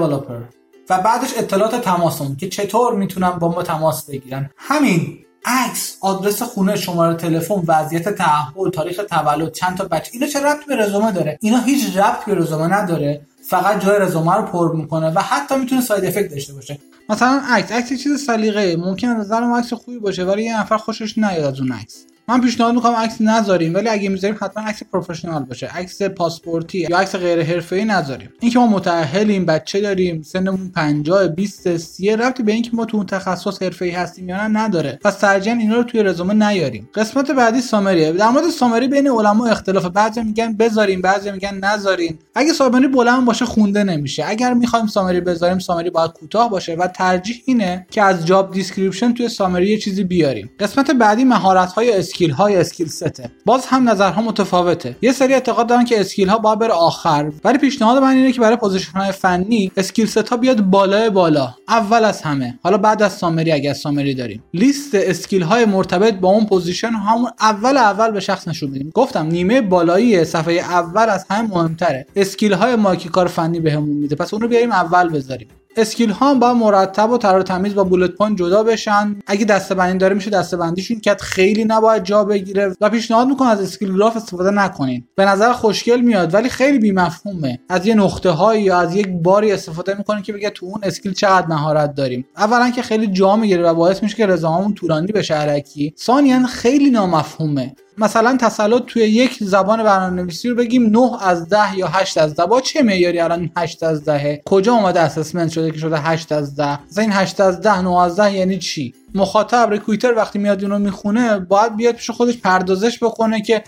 و 0.89 1.01
بعدش 1.01 1.37
اطلاعات 1.37 1.75
تماسمون 1.75 2.35
که 2.35 2.49
چطور 2.49 2.95
می‌تونن 2.95 3.29
با 3.29 3.47
ما 3.49 3.63
تماس 3.63 4.09
بگیرن. 4.09 4.49
همین. 4.57 5.19
عکس 5.45 5.97
آدرس 6.01 6.41
خونه 6.41 6.75
شماره 6.75 7.15
تلفن 7.15 7.63
وضعیت 7.67 8.09
تأهل 8.09 8.69
تاریخ 8.69 8.99
تولد 9.09 9.51
چند 9.51 9.77
تا 9.77 9.85
بچه. 9.85 10.09
اینا 10.13 10.27
چه 10.27 10.39
ربط 10.39 10.65
به 10.65 10.75
رزومه 10.75 11.11
داره؟ 11.11 11.37
اینا 11.41 11.59
هیچ 11.59 11.97
ربط 11.97 12.25
به 12.25 12.35
رزومه 12.35 12.67
نداره. 12.67 13.21
فقط 13.49 13.85
جای 13.85 13.99
رزومه 13.99 14.35
رو 14.35 14.41
پر 14.41 14.75
می‌کنه 14.75 15.09
و 15.09 15.19
حتی 15.19 15.55
می‌تونه 15.55 15.81
side 15.81 16.05
effect 16.05 16.31
داشته 16.31 16.53
باشه. 16.53 16.79
مثلا 17.09 17.41
عکس 17.49 17.71
عکس 17.71 18.03
چیز 18.03 18.25
سلیقه 18.25 18.77
ممکن 18.77 19.07
نظر 19.07 19.39
ما 19.39 19.57
عکس 19.57 19.73
خوبی 19.73 19.99
باشه 19.99 20.23
ولی 20.23 20.43
یه 20.43 20.59
نفر 20.59 20.77
خوشش 20.77 21.17
نیاد 21.17 21.53
از 21.53 21.59
اون 21.59 21.71
عکس. 21.71 22.05
من 22.27 22.41
پیشنهاد 22.41 22.75
می‌کنم 22.75 22.93
عکس 22.93 23.21
نذاریم 23.21 23.73
ولی 23.73 23.89
اگه 23.89 24.09
می‌ذاریم 24.09 24.37
حتما 24.41 24.63
عکس 24.63 24.83
professional 24.83 25.43
باشه. 25.43 25.67
عکس 25.67 26.01
پاسپورتی 26.01 26.77
یا 26.77 26.97
عکس 26.97 27.15
غیر 27.15 27.43
حرفه‌ای 27.43 27.85
نذاریم. 27.85 28.29
اینکه 28.39 28.59
ما 28.59 28.67
متأهلیم 28.67 29.45
بچه 29.45 29.81
داریم 29.81 30.21
سنمون 30.21 30.71
50 30.75 31.27
20 31.27 31.77
30 31.77 32.15
ربطی 32.15 32.43
به 32.43 32.51
اینکه 32.51 32.69
ما 32.73 32.85
تو 32.85 32.97
اون 32.97 33.05
تخصص 33.05 33.61
حرفه‌ای 33.61 33.91
هستیم 33.91 34.29
یا 34.29 34.47
نه 34.47 34.59
نداره. 34.59 34.99
پس 35.03 35.17
ترجیحاً 35.17 35.55
اینا 35.55 35.75
رو 35.75 35.83
توی 35.83 36.03
رزومه 36.03 36.33
نیاریم. 36.33 36.89
قسمت 36.95 37.31
بعدی 37.31 37.61
summary 37.61 38.00
ه. 38.00 38.11
در 38.11 38.29
مورد 38.29 38.49
summary 38.49 38.87
بین 38.87 39.07
علما 39.07 39.47
اختلاف. 39.47 39.85
بعضی 39.85 40.21
میگن 40.21 40.53
بذاریم 40.53 41.01
بعضی 41.01 41.31
میگن 41.31 41.59
نذارین 41.63 42.17
اگه 42.35 42.53
summary 42.53 42.87
بلند 42.87 43.25
باشه 43.25 43.45
خونده 43.45 43.83
نمیشه. 43.83 44.23
اگر 44.27 44.53
می‌خوایم 44.53 44.87
summary 44.87 45.21
بذاریم 45.21 45.59
summary 45.59 45.89
باید 45.89 46.11
کوتاه 46.11 46.49
باشه 46.49 46.75
و 46.75 46.87
ترجیح 46.87 47.41
اینه 47.45 47.87
که 47.91 48.03
از 48.03 48.25
job 48.25 48.53
description 48.53 49.13
توی 49.13 49.29
summary 49.29 49.77
چیزی 49.77 50.03
بیاریم. 50.03 50.51
قسمت 50.59 50.91
بعدی 50.91 51.23
مهارت 51.23 51.71
های 51.71 51.93
skill 52.13 52.31
های 52.31 52.55
skill 52.55 52.87
set 52.87 53.13
ه. 53.13 53.31
باز 53.45 53.65
هم 53.65 53.89
نظرها 53.89 54.21
متفاوته. 54.21 54.95
یه 55.01 55.11
سری 55.11 55.33
اعتقاد 55.33 55.67
دارن 55.67 55.85
که 55.85 55.99
skill 55.99 56.29
ها 56.29 56.37
باید 56.37 56.59
بره 56.59 56.73
آخر. 56.73 57.31
ولی 57.43 57.57
پیشنهاد 57.57 58.03
من 58.03 58.15
اینه 58.15 58.31
که 58.31 58.41
برای 58.41 58.55
position 58.55 58.99
های 58.99 59.11
فنی 59.11 59.71
skill 59.77 60.05
set 60.05 60.29
ها 60.29 60.37
بیاد 60.37 60.61
بالای 60.61 61.09
بالا. 61.09 61.53
اول 61.67 62.03
از 62.03 62.21
همه. 62.21 62.59
حالا 62.63 62.77
بعد 62.77 63.03
از 63.03 63.13
summary 63.13 63.51
اگر 63.51 63.73
summary 63.73 64.13
داریم. 64.13 64.43
لیست 64.53 64.95
skill 64.95 65.41
های 65.41 65.65
مرتبط 65.65 66.13
با 66.13 66.29
اون 66.29 66.45
position 66.45 66.89
همون 66.89 67.31
اول 67.39 67.77
اول 67.77 68.11
به 68.11 68.19
شخص 68.19 68.47
نشون 68.47 68.69
میدیم 68.69 68.91
گفتم 68.93 69.27
نیمه 69.27 69.61
بالایی 69.61 70.25
صفحه 70.25 70.53
اول 70.53 71.09
از 71.09 71.25
همه 71.29 71.49
مهمتره. 71.49 72.05
skill 72.15 72.53
های 72.53 72.75
ما 72.75 72.95
کار 72.95 73.27
فنی 73.27 73.59
بهمون 73.59 73.97
میده. 73.97 74.15
پس 74.15 74.33
اون 74.33 74.41
رو 74.41 74.47
بیاریم 74.47 74.71
اول 74.71 75.09
بذاریم. 75.09 75.47
skill 75.77 76.09
ها 76.09 76.33
باید 76.33 76.53
مرتب 76.53 77.11
و 77.11 77.17
تر 77.17 77.41
تمیز 77.41 77.75
با 77.75 77.83
bullet 77.83 78.11
point 78.11 78.37
جدا 78.37 78.63
بشن. 78.63 79.15
اگه 79.27 79.45
دسته 79.45 79.75
بندی 79.75 79.97
داره 79.97 80.15
میشه 80.15 80.29
دسته 80.29 80.57
بندیشون 80.57 80.99
که 80.99 81.15
خیلی 81.19 81.65
نباید 81.65 82.03
جا 82.03 82.23
بگیره. 82.23 82.75
و 82.81 82.89
پیشنهاد 82.89 83.27
می‌کنم 83.27 83.47
از 83.47 83.61
skill 83.61 83.95
graph 83.95 84.17
استفاده 84.17 84.51
نکنین. 84.51 85.03
به 85.15 85.25
نظر 85.25 85.53
خوشگل 85.53 86.01
میاد 86.01 86.33
ولی 86.33 86.49
خیلی 86.49 86.79
بی 86.79 86.91
مفهومه 86.91 87.59
از 87.69 87.87
یه 87.87 87.95
نقطه 87.95 88.29
هایی 88.29 88.63
یا 88.63 88.79
از 88.79 88.95
یک 88.95 89.07
باری 89.07 89.51
استفاده 89.51 89.93
می‌کنین 89.97 90.23
که 90.23 90.33
بگه 90.33 90.49
تو 90.49 90.65
اون 90.65 90.79
skill 90.83 91.13
چقدر 91.13 91.47
مهارت 91.47 91.95
داریم. 91.95 92.25
اولا 92.37 92.69
که 92.69 92.81
خیلی 92.81 93.07
جا 93.07 93.35
می‌گیره 93.35 93.63
و 93.63 93.73
باعث 93.73 94.03
میشه 94.03 94.15
که 94.15 94.25
رزوممون 94.25 94.73
طولانی 94.73 95.07
بشه 95.07 95.33
الکی 95.33 95.93
ثانیا 95.99 96.45
خیلی 96.45 96.89
نامفهومه. 96.89 97.75
مثلا 97.97 98.37
تسلط 98.37 98.83
توی 98.87 99.03
یک 99.03 99.37
زبان 99.41 99.83
برنامه‌نویسی 99.83 100.49
رو 100.49 100.55
بگیم 100.55 100.85
9 100.85 101.23
از 101.23 101.49
10 101.49 101.77
یا 101.77 101.87
8 101.87 102.17
از 102.17 102.35
10 102.35 102.45
با 102.45 102.61
چه 102.61 102.83
معیاری 102.83 103.19
الان 103.19 103.49
8 103.57 103.83
از 103.83 104.05
10 104.05 104.41
کجا 104.45 104.73
اومده 104.73 104.99
assessment 104.99 105.51
شده 105.51 105.71
که 105.71 105.77
شده 105.77 105.99
8 105.99 106.31
از 106.31 106.55
10 106.55 106.85
مثلا 106.85 107.03
این 107.03 107.13
8 107.13 107.41
از 107.41 107.61
10 107.61 107.81
9 107.81 108.01
از 108.01 108.15
10 108.15 108.33
یعنی 108.33 108.57
چی؟ 108.57 108.93
مخاطب 109.15 109.67
recruiter 109.71 110.13
وقتی 110.13 110.39
میاد 110.39 110.61
اینو 110.61 110.79
می‌خونه 110.79 111.39
باید 111.39 111.75
بیاد 111.75 111.95
پیش 111.95 112.09
خودش 112.09 112.37
پردازش 112.37 113.03
بکنه 113.03 113.41
که 113.41 113.63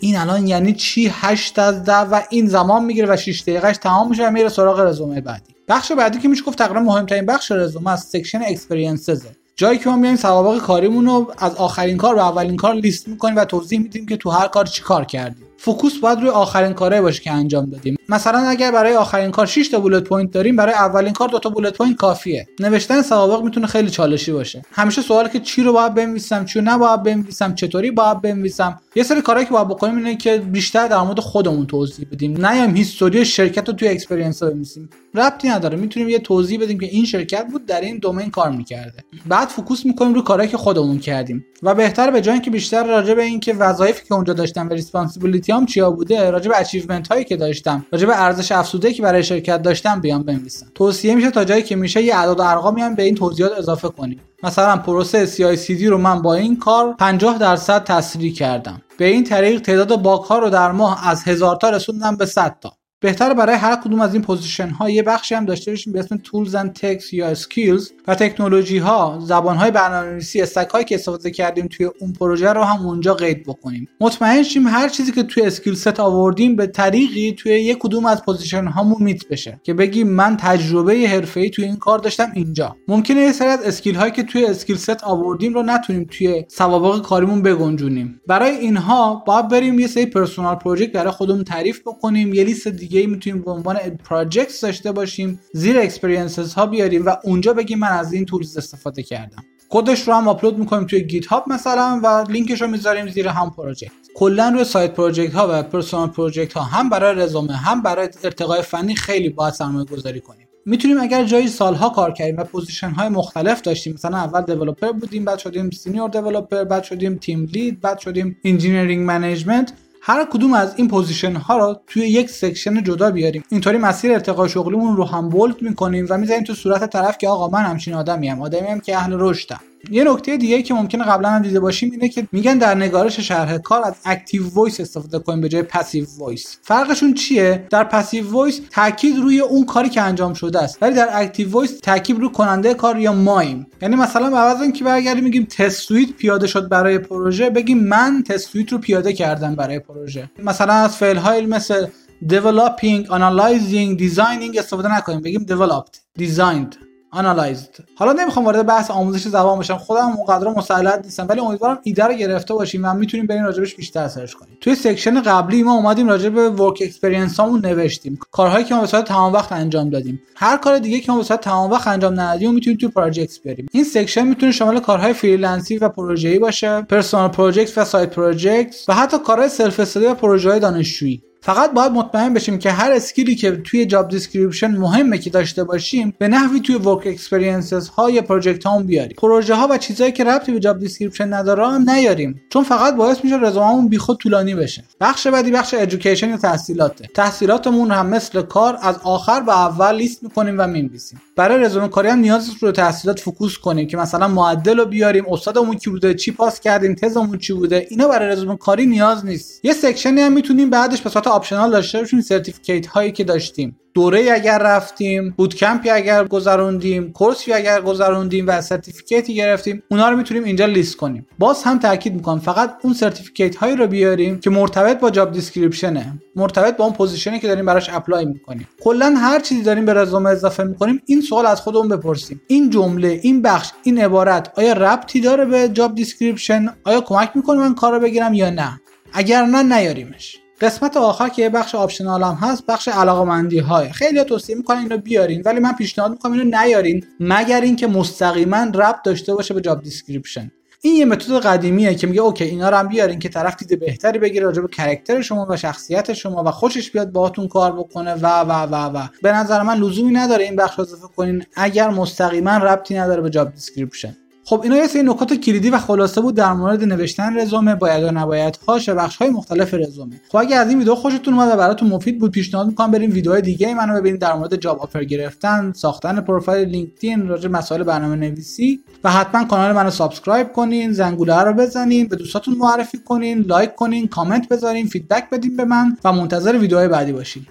این 0.00 0.16
الان 0.16 0.46
یعنی 0.46 0.72
چی 0.72 1.12
8 1.12 1.58
از 1.58 1.84
10 1.84 1.92
و 1.92 2.22
این 2.30 2.46
زمان 2.46 2.84
می‌گیره 2.84 3.12
و 3.12 3.16
6 3.16 3.42
دقیقهش 3.42 3.76
تمام 3.76 4.08
میشه 4.08 4.28
و 4.28 4.30
میره 4.30 4.48
سراغ 4.48 4.80
رزومه 4.80 5.20
بعدی. 5.20 5.54
بخش 5.68 5.92
بعدی 5.92 6.18
که 6.18 6.28
میشه 6.28 6.44
گفت 6.44 6.58
تقریبا 6.58 6.80
مهمترین 6.80 7.26
بخش 7.26 7.52
رزومه 7.52 7.90
از 7.90 8.00
section 8.00 8.42
experiences 8.46 9.22
جایی 9.56 9.78
که 9.78 9.90
ما 9.90 9.96
میایم 9.96 10.16
سوابق 10.16 10.58
کاریمون 10.58 11.06
رو 11.06 11.32
از 11.38 11.56
آخرین 11.56 11.96
کار 11.96 12.14
به 12.14 12.22
اولین 12.22 12.56
کار 12.56 12.74
لیست 12.74 13.08
می‌کنیم 13.08 13.36
و 13.36 13.44
توضیح 13.44 13.78
میدیم 13.78 14.06
که 14.06 14.16
تو 14.16 14.30
هر 14.30 14.48
کار 14.48 14.64
چی 14.64 14.82
کار 14.82 15.04
کردیم. 15.04 15.46
focus 15.64 15.98
باید 15.98 16.18
روی 16.20 16.28
آخرین 16.28 16.72
کارهایی 16.72 17.02
باشه 17.02 17.22
که 17.22 17.32
انجام 17.32 17.66
دادیم. 17.66 17.96
مثلا 18.08 18.38
اگر 18.38 18.70
برای 18.70 18.96
آخرین 18.96 19.30
کار 19.30 19.46
6 19.46 19.68
تا 19.68 19.80
bullet 19.80 20.02
point 20.02 20.30
داریم 20.30 20.56
برای 20.56 20.74
اولین 20.74 21.12
کار 21.12 21.28
دو 21.28 21.38
تا 21.38 21.50
bullet 21.50 21.76
point 21.76 21.96
کافیه. 21.96 22.46
نوشتن 22.60 23.02
سوابق 23.02 23.44
می‌تونه 23.44 23.66
خیلی 23.66 23.90
چالشی 23.90 24.32
باشه. 24.32 24.62
همیشه 24.72 25.02
سوالی 25.02 25.28
که 25.28 25.40
چی 25.40 25.62
رو 25.62 25.72
باید 25.72 25.94
بنویسم 25.94 26.44
چی 26.44 26.58
رو 26.58 26.64
نباید 26.64 27.02
بنویسم 27.02 27.54
چطوری 27.54 27.90
باید 27.90 28.22
بنویسم؟ 28.22 28.80
یه 28.94 29.02
سری 29.02 29.22
کارهایی 29.22 29.46
که 29.46 29.52
باید 29.52 29.68
بکنیم 29.68 29.96
اینه 29.96 30.16
که 30.16 30.38
بیشتر 30.38 30.88
در 30.88 31.00
مورد 31.00 31.20
خودمون 31.20 31.66
توضیح 31.66 32.06
بدیم. 32.12 32.46
نیایم 32.46 32.76
history 32.76 33.24
شرکت 33.24 33.68
رو 33.68 33.74
توی 33.74 33.88
experience 33.88 34.42
بنویسیم. 34.42 34.90
ربطی 35.14 35.48
نداره. 35.48 35.78
می‌تونیم 35.78 36.08
یه 36.08 36.18
توضیح 36.18 36.60
بدیم 36.60 36.80
که 36.80 36.86
این 36.86 37.04
شرکت 37.04 37.46
بود 37.52 37.66
در 37.66 37.80
این 37.80 37.98
domain 37.98 38.30
کار 38.30 38.50
می‌کرده. 38.50 39.04
بعد 39.26 39.48
focus 39.48 39.86
می‌کنیم 39.86 40.14
روی 40.14 40.22
کارهایی 40.22 40.50
که 40.50 40.56
خودمون 40.56 40.98
کردیم. 40.98 41.44
و 41.62 41.74
بهتر 41.74 42.10
به 42.10 42.20
جای 42.20 42.32
اینکه 42.32 42.50
بیشتر 42.50 42.86
راجع 42.86 43.14
به 43.14 43.22
اینکه 43.22 43.54
وظایفی 43.54 44.06
که 44.06 44.14
اونجا 44.14 44.32
داشتم 44.32 44.68
و 44.68 44.72
responsibility 44.72 45.51
هام 45.54 45.66
چیا 45.66 45.90
بوده 45.90 46.30
راجع 46.30 46.50
به 46.50 46.60
achievement 46.60 47.08
هایی 47.08 47.24
که 47.24 47.36
داشتم 47.36 47.86
راجع 47.92 48.06
به 48.06 48.22
ارزش 48.22 48.52
افزوده 48.52 48.92
که 48.92 49.02
برای 49.02 49.24
شرکت 49.24 49.62
داشتم 49.62 50.00
بیان 50.00 50.22
بنویسم. 50.22 50.66
توصیه 50.74 51.14
میشه 51.14 51.30
تا 51.30 51.44
جایی 51.44 51.62
که 51.62 51.76
میشه 51.76 52.02
یه 52.02 52.16
اعداد 52.16 52.40
و 52.40 52.42
ارقامی 52.42 52.80
هم 52.80 52.94
به 52.94 53.02
این 53.02 53.14
توضیحات 53.14 53.52
اضافه 53.58 53.88
کنیم. 53.88 54.20
مثلا 54.42 54.76
پروسه 54.76 55.26
CI/CD 55.26 55.82
رو 55.82 55.98
من 55.98 56.22
با 56.22 56.34
این 56.34 56.58
کار 56.58 56.94
50 56.98 57.38
درصد 57.38 57.84
تسریع 57.84 58.32
کردم. 58.32 58.82
به 58.98 59.04
این 59.04 59.24
طریق 59.24 59.60
تعداد 59.60 60.02
bug 60.02 60.22
ها 60.22 60.38
رو 60.38 60.50
در 60.50 60.72
ماه 60.72 61.08
از 61.08 61.22
هزار 61.24 61.56
تا 61.56 61.70
رسوندم 61.70 62.16
به 62.16 62.26
100 62.26 62.56
تا. 62.60 62.72
بهتر 63.02 63.34
برای 63.34 63.56
هر 63.56 63.76
کدوم 63.76 64.00
از 64.00 64.14
این 64.14 64.22
position 64.22 64.68
ها 64.68 64.90
یه 64.90 65.02
بخشی 65.02 65.34
هم 65.34 65.44
داشته 65.44 65.70
باشیم 65.70 65.92
به 65.92 65.98
اسم 65.98 66.16
tools 66.16 66.54
and 66.54 66.72
techs 66.72 67.12
یا 67.12 67.28
skills 67.28 67.90
و 68.08 68.14
تکنولوژی 68.14 68.78
ها 68.78 69.18
زبان 69.22 69.56
های 69.56 69.70
برنامه‌نویسی 69.70 70.42
stack 70.42 70.68
هایی 70.68 70.84
که 70.84 70.94
استفاده 70.94 71.30
کردیم 71.30 71.66
توی 71.66 71.90
اون 72.00 72.12
پروژه 72.12 72.52
رو 72.52 72.62
هم 72.62 72.86
اونجا 72.86 73.14
قید 73.14 73.42
بکنیم. 73.46 73.88
مطمئن 74.00 74.42
شیم 74.42 74.66
هر 74.66 74.88
چیزی 74.88 75.12
که 75.12 75.22
توی 75.22 75.42
skill 75.42 75.74
set 75.74 76.00
آوردیم 76.00 76.56
به 76.56 76.66
طریقی 76.66 77.32
توی 77.32 77.52
یک 77.52 77.78
کدوم 77.78 78.06
از 78.06 78.22
position 78.22 78.66
هامون 78.66 79.02
meet 79.02 79.28
بشه 79.28 79.60
که 79.62 79.74
بگیم 79.74 80.08
من 80.08 80.36
تجربه 80.36 80.94
حرفه‌ای 80.94 81.50
توی 81.50 81.64
این 81.64 81.76
کار 81.76 81.98
داشتم 81.98 82.32
اینجا. 82.34 82.76
ممکنه 82.88 83.20
یه 83.20 83.32
سری 83.32 83.48
از 83.48 83.62
skill 83.62 83.94
هایی 83.94 84.12
که 84.12 84.22
توی 84.22 84.44
skill 84.44 84.76
set 84.76 85.04
آوردیم 85.04 85.54
رو 85.54 85.62
نتونیم 85.62 86.06
توی 86.10 86.44
سوابق 86.48 87.02
کاریمون 87.02 87.42
بگنجونیم. 87.42 88.20
برای 88.26 88.50
اینها 88.50 89.22
باید 89.26 89.48
بریم 89.48 89.78
یه 89.78 89.86
سری 89.86 90.06
personal 90.06 90.54
project 90.54 90.92
برای 90.92 91.10
خودمون 91.10 91.44
تعریف 91.44 91.80
بکنیم 91.80 92.34
یه 92.34 92.44
لیست 92.44 92.68
می‌تونیم 93.06 93.42
به 93.42 93.50
عنوان 93.50 93.76
projects 93.78 94.60
داشته 94.60 94.92
باشیم 94.92 95.40
زیر 95.52 95.78
experiences 95.78 96.54
ها 96.54 96.66
بیاریم 96.66 97.06
و 97.06 97.16
اونجا 97.24 97.52
بگیم 97.52 97.78
من 97.78 97.88
از 97.88 98.12
این 98.12 98.24
tools 98.24 98.56
استفاده 98.56 99.02
کردم. 99.02 99.44
کدش 99.68 100.08
رو 100.08 100.14
هم 100.14 100.28
آپلود 100.28 100.58
می‌کنیم 100.58 100.86
توی 100.86 101.02
GitHub 101.02 101.44
مثلا 101.48 102.00
و 102.04 102.24
لینکش 102.30 102.62
رو 102.62 102.68
می‌ذاریم 102.68 103.08
زیر 103.08 103.28
همون 103.28 103.50
project 103.50 103.92
کلا 104.14 104.48
روی 104.48 104.64
side 104.64 104.92
project 104.92 105.34
ها 105.34 105.48
و 105.50 105.62
personal 105.62 106.08
project 106.08 106.52
ها 106.52 106.62
هم 106.62 106.90
برای 106.90 107.14
رزومه 107.16 107.56
هم 107.56 107.82
برای 107.82 108.08
ارتقای 108.24 108.62
فنی 108.62 108.96
خیلی 108.96 109.28
باید 109.28 109.54
سرمایه 109.54 109.84
گذاری 109.84 110.20
کنیم. 110.20 110.48
می‌تونیم 110.66 111.00
اگر 111.00 111.24
جایی 111.24 111.48
سالها 111.48 111.88
کار 111.88 112.12
کردیم 112.12 112.36
و 112.36 112.44
position 112.44 112.90
های 112.90 113.08
مختلف 113.08 113.62
داشتیم 113.62 113.92
مثلا 113.94 114.16
اول 114.16 114.40
developer 114.40 114.92
بودیم 114.92 115.24
بعد 115.24 115.38
شدیم 115.38 115.70
senior 115.70 116.10
developer 116.10 116.64
بعد 116.64 116.84
شدیم 116.84 117.14
team 117.14 117.44
lead 117.44 117.80
بعد 117.80 117.98
شدیم 117.98 118.36
engineering 118.44 119.06
management 119.06 119.72
هر 120.04 120.24
کدوم 120.24 120.52
از 120.52 120.74
این 120.76 120.88
position 120.88 121.36
ها 121.36 121.58
رو 121.58 121.80
توی 121.86 122.02
یک 122.02 122.30
section 122.30 122.82
جدا 122.82 123.10
بیاریم. 123.10 123.44
اینطوری 123.48 123.78
مسیر 123.78 124.12
ارتقا 124.12 124.48
شغلیمون 124.48 124.96
رو 124.96 125.04
هم 125.04 125.28
bold 125.28 125.62
می‌کنیم 125.62 126.06
و 126.10 126.18
می‌ذاریم 126.18 126.44
تو 126.44 126.54
صورت 126.54 126.90
طرف 126.90 127.18
که 127.18 127.28
آقا 127.28 127.48
من 127.48 127.64
همچین 127.64 127.94
آدمی 127.94 128.30
ام 128.30 128.42
آدمی 128.42 128.68
هم 128.68 128.80
که 128.80 128.96
اهل 128.96 129.16
رشدم. 129.18 129.60
یه 129.90 130.04
نکته 130.04 130.36
دیگه 130.36 130.62
که 130.62 130.74
ممکنه 130.74 131.04
قبلا 131.04 131.30
هم 131.30 131.42
دیده 131.42 131.60
باشیم 131.60 131.90
اینه 131.90 132.08
که 132.08 132.28
میگن 132.32 132.58
در 132.58 132.74
نگارش 132.74 133.20
شرح 133.20 133.58
کار 133.58 133.82
از 133.84 133.94
active 134.04 134.48
voice 134.54 134.80
استفاده 134.80 135.18
کنیم 135.18 135.40
به 135.40 135.48
جای 135.48 135.62
passive 135.62 136.06
voice 136.18 136.58
فرقشون 136.62 137.14
چیه؟ 137.14 137.66
در 137.70 137.84
passive 137.84 138.32
voice 138.32 138.60
تاکید 138.70 139.16
روی 139.16 139.40
اون 139.40 139.64
کاری 139.64 139.88
که 139.88 140.02
انجام 140.02 140.34
شده 140.34 140.62
است. 140.62 140.78
ولی 140.82 140.94
در 140.94 141.08
active 141.12 141.50
voice 141.50 141.80
تاکید 141.80 142.18
روی 142.18 142.28
کننده 142.28 142.74
کار 142.74 142.98
یا 142.98 143.12
مایم. 143.12 143.66
یعنی 143.82 143.96
مثلا 143.96 144.30
به 144.30 144.36
عوض 144.36 144.60
اینکه 144.60 144.84
برگردیم 144.84 145.24
میگیم 145.24 145.44
test 145.44 145.80
suite 145.80 146.12
پیاده 146.12 146.46
شد 146.46 146.68
برای 146.68 146.98
پروژه 146.98 147.50
بگیم 147.50 147.78
من 147.78 148.22
test 148.28 148.48
suite 148.48 148.72
رو 148.72 148.78
پیاده 148.78 149.12
کردم 149.12 149.54
برای 149.54 149.78
پروژه. 149.78 150.30
مثلا 150.38 150.72
از 150.72 150.96
فعل 150.96 151.16
های 151.16 151.46
مثل 151.46 151.86
developing 152.28 153.06
analyzing 153.08 153.98
designing 153.98 154.58
استفاده 154.58 154.96
نکنیم. 154.96 155.20
بگیم 155.20 155.46
developed 155.48 156.20
designed. 156.20 156.91
Analyzed. 157.14 157.82
حالا 157.96 158.12
نمی‌خوام 158.12 158.44
وارد 158.44 158.66
بحث 158.66 158.90
آموزش 158.90 159.28
زبان 159.28 159.58
بشم. 159.58 159.76
خودم 159.76 160.12
اونقدر 160.16 160.48
مسلط 160.48 161.04
نیستم 161.04 161.26
ولی 161.28 161.40
امیدوارم 161.40 161.78
ایده 161.82 162.04
رو 162.04 162.14
گرفته 162.14 162.54
باشیم 162.54 162.84
و 162.84 162.94
می‌تونیم 162.94 163.26
بریم 163.26 163.44
راجبش 163.44 163.74
بیشتر 163.74 164.08
search 164.08 164.32
کنیم. 164.32 164.58
توی 164.60 164.74
section 164.74 165.22
قبلی 165.22 165.62
ما 165.62 165.74
اومدیم 165.74 166.08
راجع 166.08 166.28
به 166.28 166.50
work 166.50 166.78
experience 166.82 167.40
هامون 167.40 167.66
نوشتیم. 167.66 168.18
کارهایی 168.30 168.64
که 168.64 168.74
ما 168.74 168.80
به 168.80 168.86
صورت 168.86 169.04
تمام 169.04 169.32
وقت 169.32 169.52
انجام 169.52 169.90
دادیم. 169.90 170.22
هر 170.36 170.56
کار 170.56 170.78
دیگه 170.78 171.00
که 171.00 171.12
ما 171.12 171.18
به 171.18 171.24
صورت 171.24 171.40
تمام 171.40 171.70
وقت 171.70 171.88
انجام 171.88 172.20
ندادیم 172.20 172.54
می‌تونیم 172.54 172.78
توی 172.78 172.88
projects 172.88 173.40
بیاریم 173.40 173.66
این 173.72 173.84
section 173.84 174.22
می‌تونه 174.22 174.52
شامل 174.52 174.80
کارهای 174.80 175.12
freelance 175.12 175.71
ی 175.71 175.78
و 175.78 175.88
پروژه‌ای 175.88 176.38
باشه 176.38 176.82
personal 176.82 177.28
project 177.28 177.78
و 177.78 177.84
side 177.84 178.10
project 178.10 178.76
و 178.88 178.94
حتی 178.94 179.18
کارهای 179.18 179.48
self-study 179.48 180.06
و 180.06 180.14
پروژه‌های 180.14 180.60
دانشجویی. 180.60 181.22
فقط 181.44 181.72
باید 181.72 181.92
مطمئن 181.92 182.34
بشیم 182.34 182.58
که 182.58 182.70
هر 182.70 182.92
skill 182.92 183.27
ی 183.27 183.34
که 183.34 183.50
توی 183.56 183.86
job 183.86 184.08
description 184.08 184.76
مهمه 184.76 185.18
که 185.18 185.30
داشته 185.30 185.64
باشیم 185.64 186.14
به 186.18 186.28
نحوی 186.28 186.60
توی 186.60 186.74
work 186.74 187.06
experiences 187.06 187.88
های 187.88 188.20
project 188.20 188.64
هامون 188.64 188.86
بیاریم. 188.86 189.16
پروژه 189.18 189.54
ها 189.54 189.68
و 189.70 189.78
چیزهایی 189.78 190.12
که 190.12 190.24
ربطی 190.24 190.52
به 190.52 190.60
job 190.60 190.78
description 190.78 191.32
نداره 191.32 191.68
هم 191.68 191.90
نیاریم. 191.90 192.40
چون 192.50 192.64
فقط 192.64 192.96
باعث 192.96 193.24
میشه 193.24 193.36
رزوممون 193.36 193.88
بیخود 193.88 194.18
طولانی 194.18 194.54
بشه. 194.54 194.84
بخش 195.00 195.26
بعدی 195.26 195.50
بخش 195.50 195.74
education 195.74 196.28
یا 196.30 196.36
تحصیلاته. 196.36 197.08
تحصیلاتمون 197.14 197.90
هم 197.90 198.06
مثل 198.06 198.42
کار 198.42 198.78
از 198.82 198.96
آخر 199.04 199.40
به 199.40 199.60
اول 199.60 199.94
لیست 199.94 200.22
می‌کنیم 200.22 200.54
و 200.58 200.66
می‌نویسیم. 200.66 201.20
برای 201.36 201.64
رزومه 201.64 201.88
کاری 201.88 202.08
هم 202.08 202.18
نیاز 202.18 202.50
رو 202.60 202.72
تحصیلات 202.72 203.20
focus 203.20 203.58
کنیم 203.58 203.86
که 203.86 203.96
مثلا 203.96 204.28
معدل 204.28 204.78
رو 204.78 204.86
بیاریم 204.86 205.24
استادمون 205.28 205.76
کی 205.76 205.90
بوده 205.90 206.14
چی 206.14 206.32
پاس 206.32 206.60
کردیم 206.60 206.94
تزمون 206.94 207.38
چی 207.38 207.52
بوده 207.52 207.86
اینا 207.90 208.08
برای 208.08 208.28
رزومه 208.28 208.56
کاری 208.56 208.86
نیاز 208.86 209.26
نیست. 209.26 209.64
یه 209.64 209.72
section 209.72 210.14
ی 210.14 210.20
هم 210.20 210.32
می‌تونیم 210.32 210.70
بعدش 210.70 211.02
به 211.02 211.10
صورت 211.10 211.26
optional 211.26 211.70
داشته 211.70 211.98
باشیم 211.98 212.20
certificate 212.20 212.86
هایی 212.86 213.12
که 213.12 213.24
داشتیم. 213.24 213.76
دوره 213.94 214.32
اگر 214.32 214.58
رفتیم 214.58 215.34
bootcamp 215.36 215.84
ی 215.84 215.90
اگر 215.90 216.24
گذروندیم 216.24 217.12
course 217.12 217.46
ی 217.46 217.52
اگر 217.52 217.80
گذروندیم 217.80 218.46
و 218.48 218.60
certificate 218.60 219.28
ی 219.28 219.34
گرفتیم 219.34 219.82
اونا 219.90 220.10
رو 220.10 220.16
می‌تونیم 220.16 220.44
اینجا 220.44 220.66
لیست 220.66 220.96
کنیم. 220.96 221.26
باز 221.38 221.62
هم 221.62 221.78
تاکید 221.78 222.14
می‌کنم 222.14 222.38
فقط 222.38 222.74
اون 222.82 222.94
certificate 222.94 223.56
هایی 223.56 223.76
رو 223.76 223.86
بیاریم 223.86 224.40
که 224.40 224.50
مرتبط 224.50 225.00
با 225.00 225.10
job 225.10 225.32
description 225.32 226.05
ه 226.05 226.12
مرتبط 226.36 226.76
با 226.76 226.84
اون 226.84 226.94
position 226.94 227.35
ی 227.35 227.40
که 227.40 227.48
داریم 227.48 227.66
براش 227.66 227.90
apply 227.92 228.24
می‌کنیم. 228.24 228.68
کلا 228.80 229.14
هر 229.18 229.40
چیزی 229.40 229.62
داریم 229.62 229.84
به 229.84 229.94
رزومه 229.94 230.30
اضافه 230.30 230.64
می‌کنیم 230.64 231.02
این 231.06 231.20
سوال 231.20 231.46
از 231.46 231.60
خودمون 231.60 231.88
بپرسیم. 231.88 232.40
این 232.46 232.70
جمله 232.70 233.20
این 233.22 233.42
بخش 233.42 233.70
این 233.82 233.98
عبارت 233.98 234.52
آیا 234.58 234.72
ربطی 234.72 235.20
داره 235.20 235.44
به 235.44 235.68
job 235.68 235.94
description 235.94 236.66
آیا 236.84 237.00
کمک 237.00 237.30
می‌کنه 237.34 237.58
من 237.58 237.74
کار 237.74 237.92
رو 237.92 238.00
بگیرم 238.00 238.34
یا 238.34 238.50
نه؟ 238.50 238.80
اگر 239.12 239.44
نه 239.44 239.62
نیاریمش. 239.78 240.41
قسمت 240.62 240.96
آخر 240.96 241.28
که 241.28 241.42
یه 241.42 241.48
بخش 241.48 241.74
optional 241.74 242.22
هم 242.22 242.34
هست 242.34 242.66
بخش 242.66 242.88
علاقمندی 242.88 243.58
های 243.58 243.92
خیلی 243.92 244.24
توصیه 244.24 244.56
می‌کنن 244.56 244.78
اینو 244.78 244.96
بیارین 244.98 245.42
ولی 245.44 245.60
من 245.60 245.72
پیشنهاد 245.72 246.10
می‌کنم 246.10 246.32
اینو 246.32 246.44
نیارین 246.44 247.04
مگر 247.20 247.60
اینکه 247.60 247.86
مستقیما 247.86 248.56
ربط 248.74 249.02
داشته 249.04 249.34
باشه 249.34 249.54
به 249.54 249.60
job 249.60 249.82
description 249.82 250.50
این 250.84 250.96
یه 250.96 251.04
متد 251.04 251.32
قدیمیه 251.32 251.94
که 251.94 252.06
میگه 252.06 252.20
okay 252.20 252.44
اینا 252.44 252.68
رو 252.70 252.76
هم 252.76 252.88
بیارین 252.88 253.18
که 253.18 253.28
طرف 253.28 253.56
دید 253.56 253.80
بهتری 253.80 254.18
بگیره 254.18 254.46
راجع 254.46 254.62
به 254.62 254.68
character 254.68 255.20
شما 255.20 255.46
و 255.50 255.56
شخصیت 255.56 256.12
شما 256.12 256.44
و 256.46 256.50
خوشش 256.50 256.90
بیاد 256.90 257.12
باهاتون 257.12 257.48
کار 257.48 257.72
بکنه 257.72 258.14
و 258.14 258.26
و 258.40 258.52
و 258.66 258.74
و. 258.74 259.06
به 259.22 259.32
نظر 259.32 259.62
من 259.62 259.76
لزومی 259.76 260.12
نداره 260.12 260.44
این 260.44 260.56
بخش 260.56 260.80
اضافه 260.80 261.14
کنین 261.16 261.44
اگر 261.56 261.90
مستقیما 261.90 262.56
ربطی 262.56 262.94
نداره 262.94 263.22
به 263.22 263.30
job 263.30 263.52
description 263.52 264.16
خب 264.44 264.60
اینا 264.62 264.76
یه 264.76 264.86
سری 264.86 265.02
نکات 265.02 265.34
کلیدی 265.34 265.70
و 265.70 265.78
خلاصه 265.78 266.20
بود 266.20 266.34
در 266.34 266.52
مورد 266.52 266.84
نوشتن 266.84 267.38
رزومه 267.38 267.74
باید 267.74 268.04
و 268.04 268.10
نباید 268.10 268.58
هاش 268.68 268.88
و 268.88 268.94
بخش 268.94 269.16
های 269.16 269.30
مختلف 269.30 269.74
رزومه. 269.74 270.20
خب 270.28 270.38
اگه 270.38 270.56
از 270.56 270.68
این 270.68 270.78
ویدیو 270.78 270.94
خوشتون 270.94 271.34
اومد 271.34 271.52
و 271.52 271.56
براتون 271.56 271.88
مفید 271.88 272.18
بود 272.18 272.30
پیشنهاد 272.30 272.66
می‌کنم 272.66 272.90
برین 272.90 273.12
ویدیوهای 273.12 273.42
دیگه 273.42 273.74
منو 273.74 274.00
ببینید 274.00 274.20
در 274.20 274.34
مورد 274.34 274.56
job 274.56 274.78
offer 274.78 275.04
گرفتن 275.04 275.72
ساختن 275.76 276.20
پروفایل 276.20 276.68
لینکدین 276.68 277.28
راجع 277.28 277.48
مسائل 277.48 277.82
برنامه 277.82 278.16
نویسی 278.16 278.80
و 279.04 279.10
حتما 279.10 279.44
کانال 279.44 279.72
منو 279.72 279.90
subscribe 279.90 280.52
کنین 280.52 280.92
زنگوله 280.92 281.40
رو 281.40 281.52
بزنین 281.52 282.08
به 282.08 282.16
دوستاتون 282.16 282.54
معرفی 282.54 282.98
کنین 282.98 283.38
لایک 283.38 283.74
کنین 283.74 284.08
کامنت 284.08 284.48
بذارین 284.48 284.86
feedback 284.86 285.30
بدین 285.30 285.56
به 285.56 285.64
من 285.64 285.96
و 286.04 286.12
منتظر 286.12 286.58
ویدیوهای 286.58 286.88
بعدی 286.88 287.12
باشین. 287.12 287.46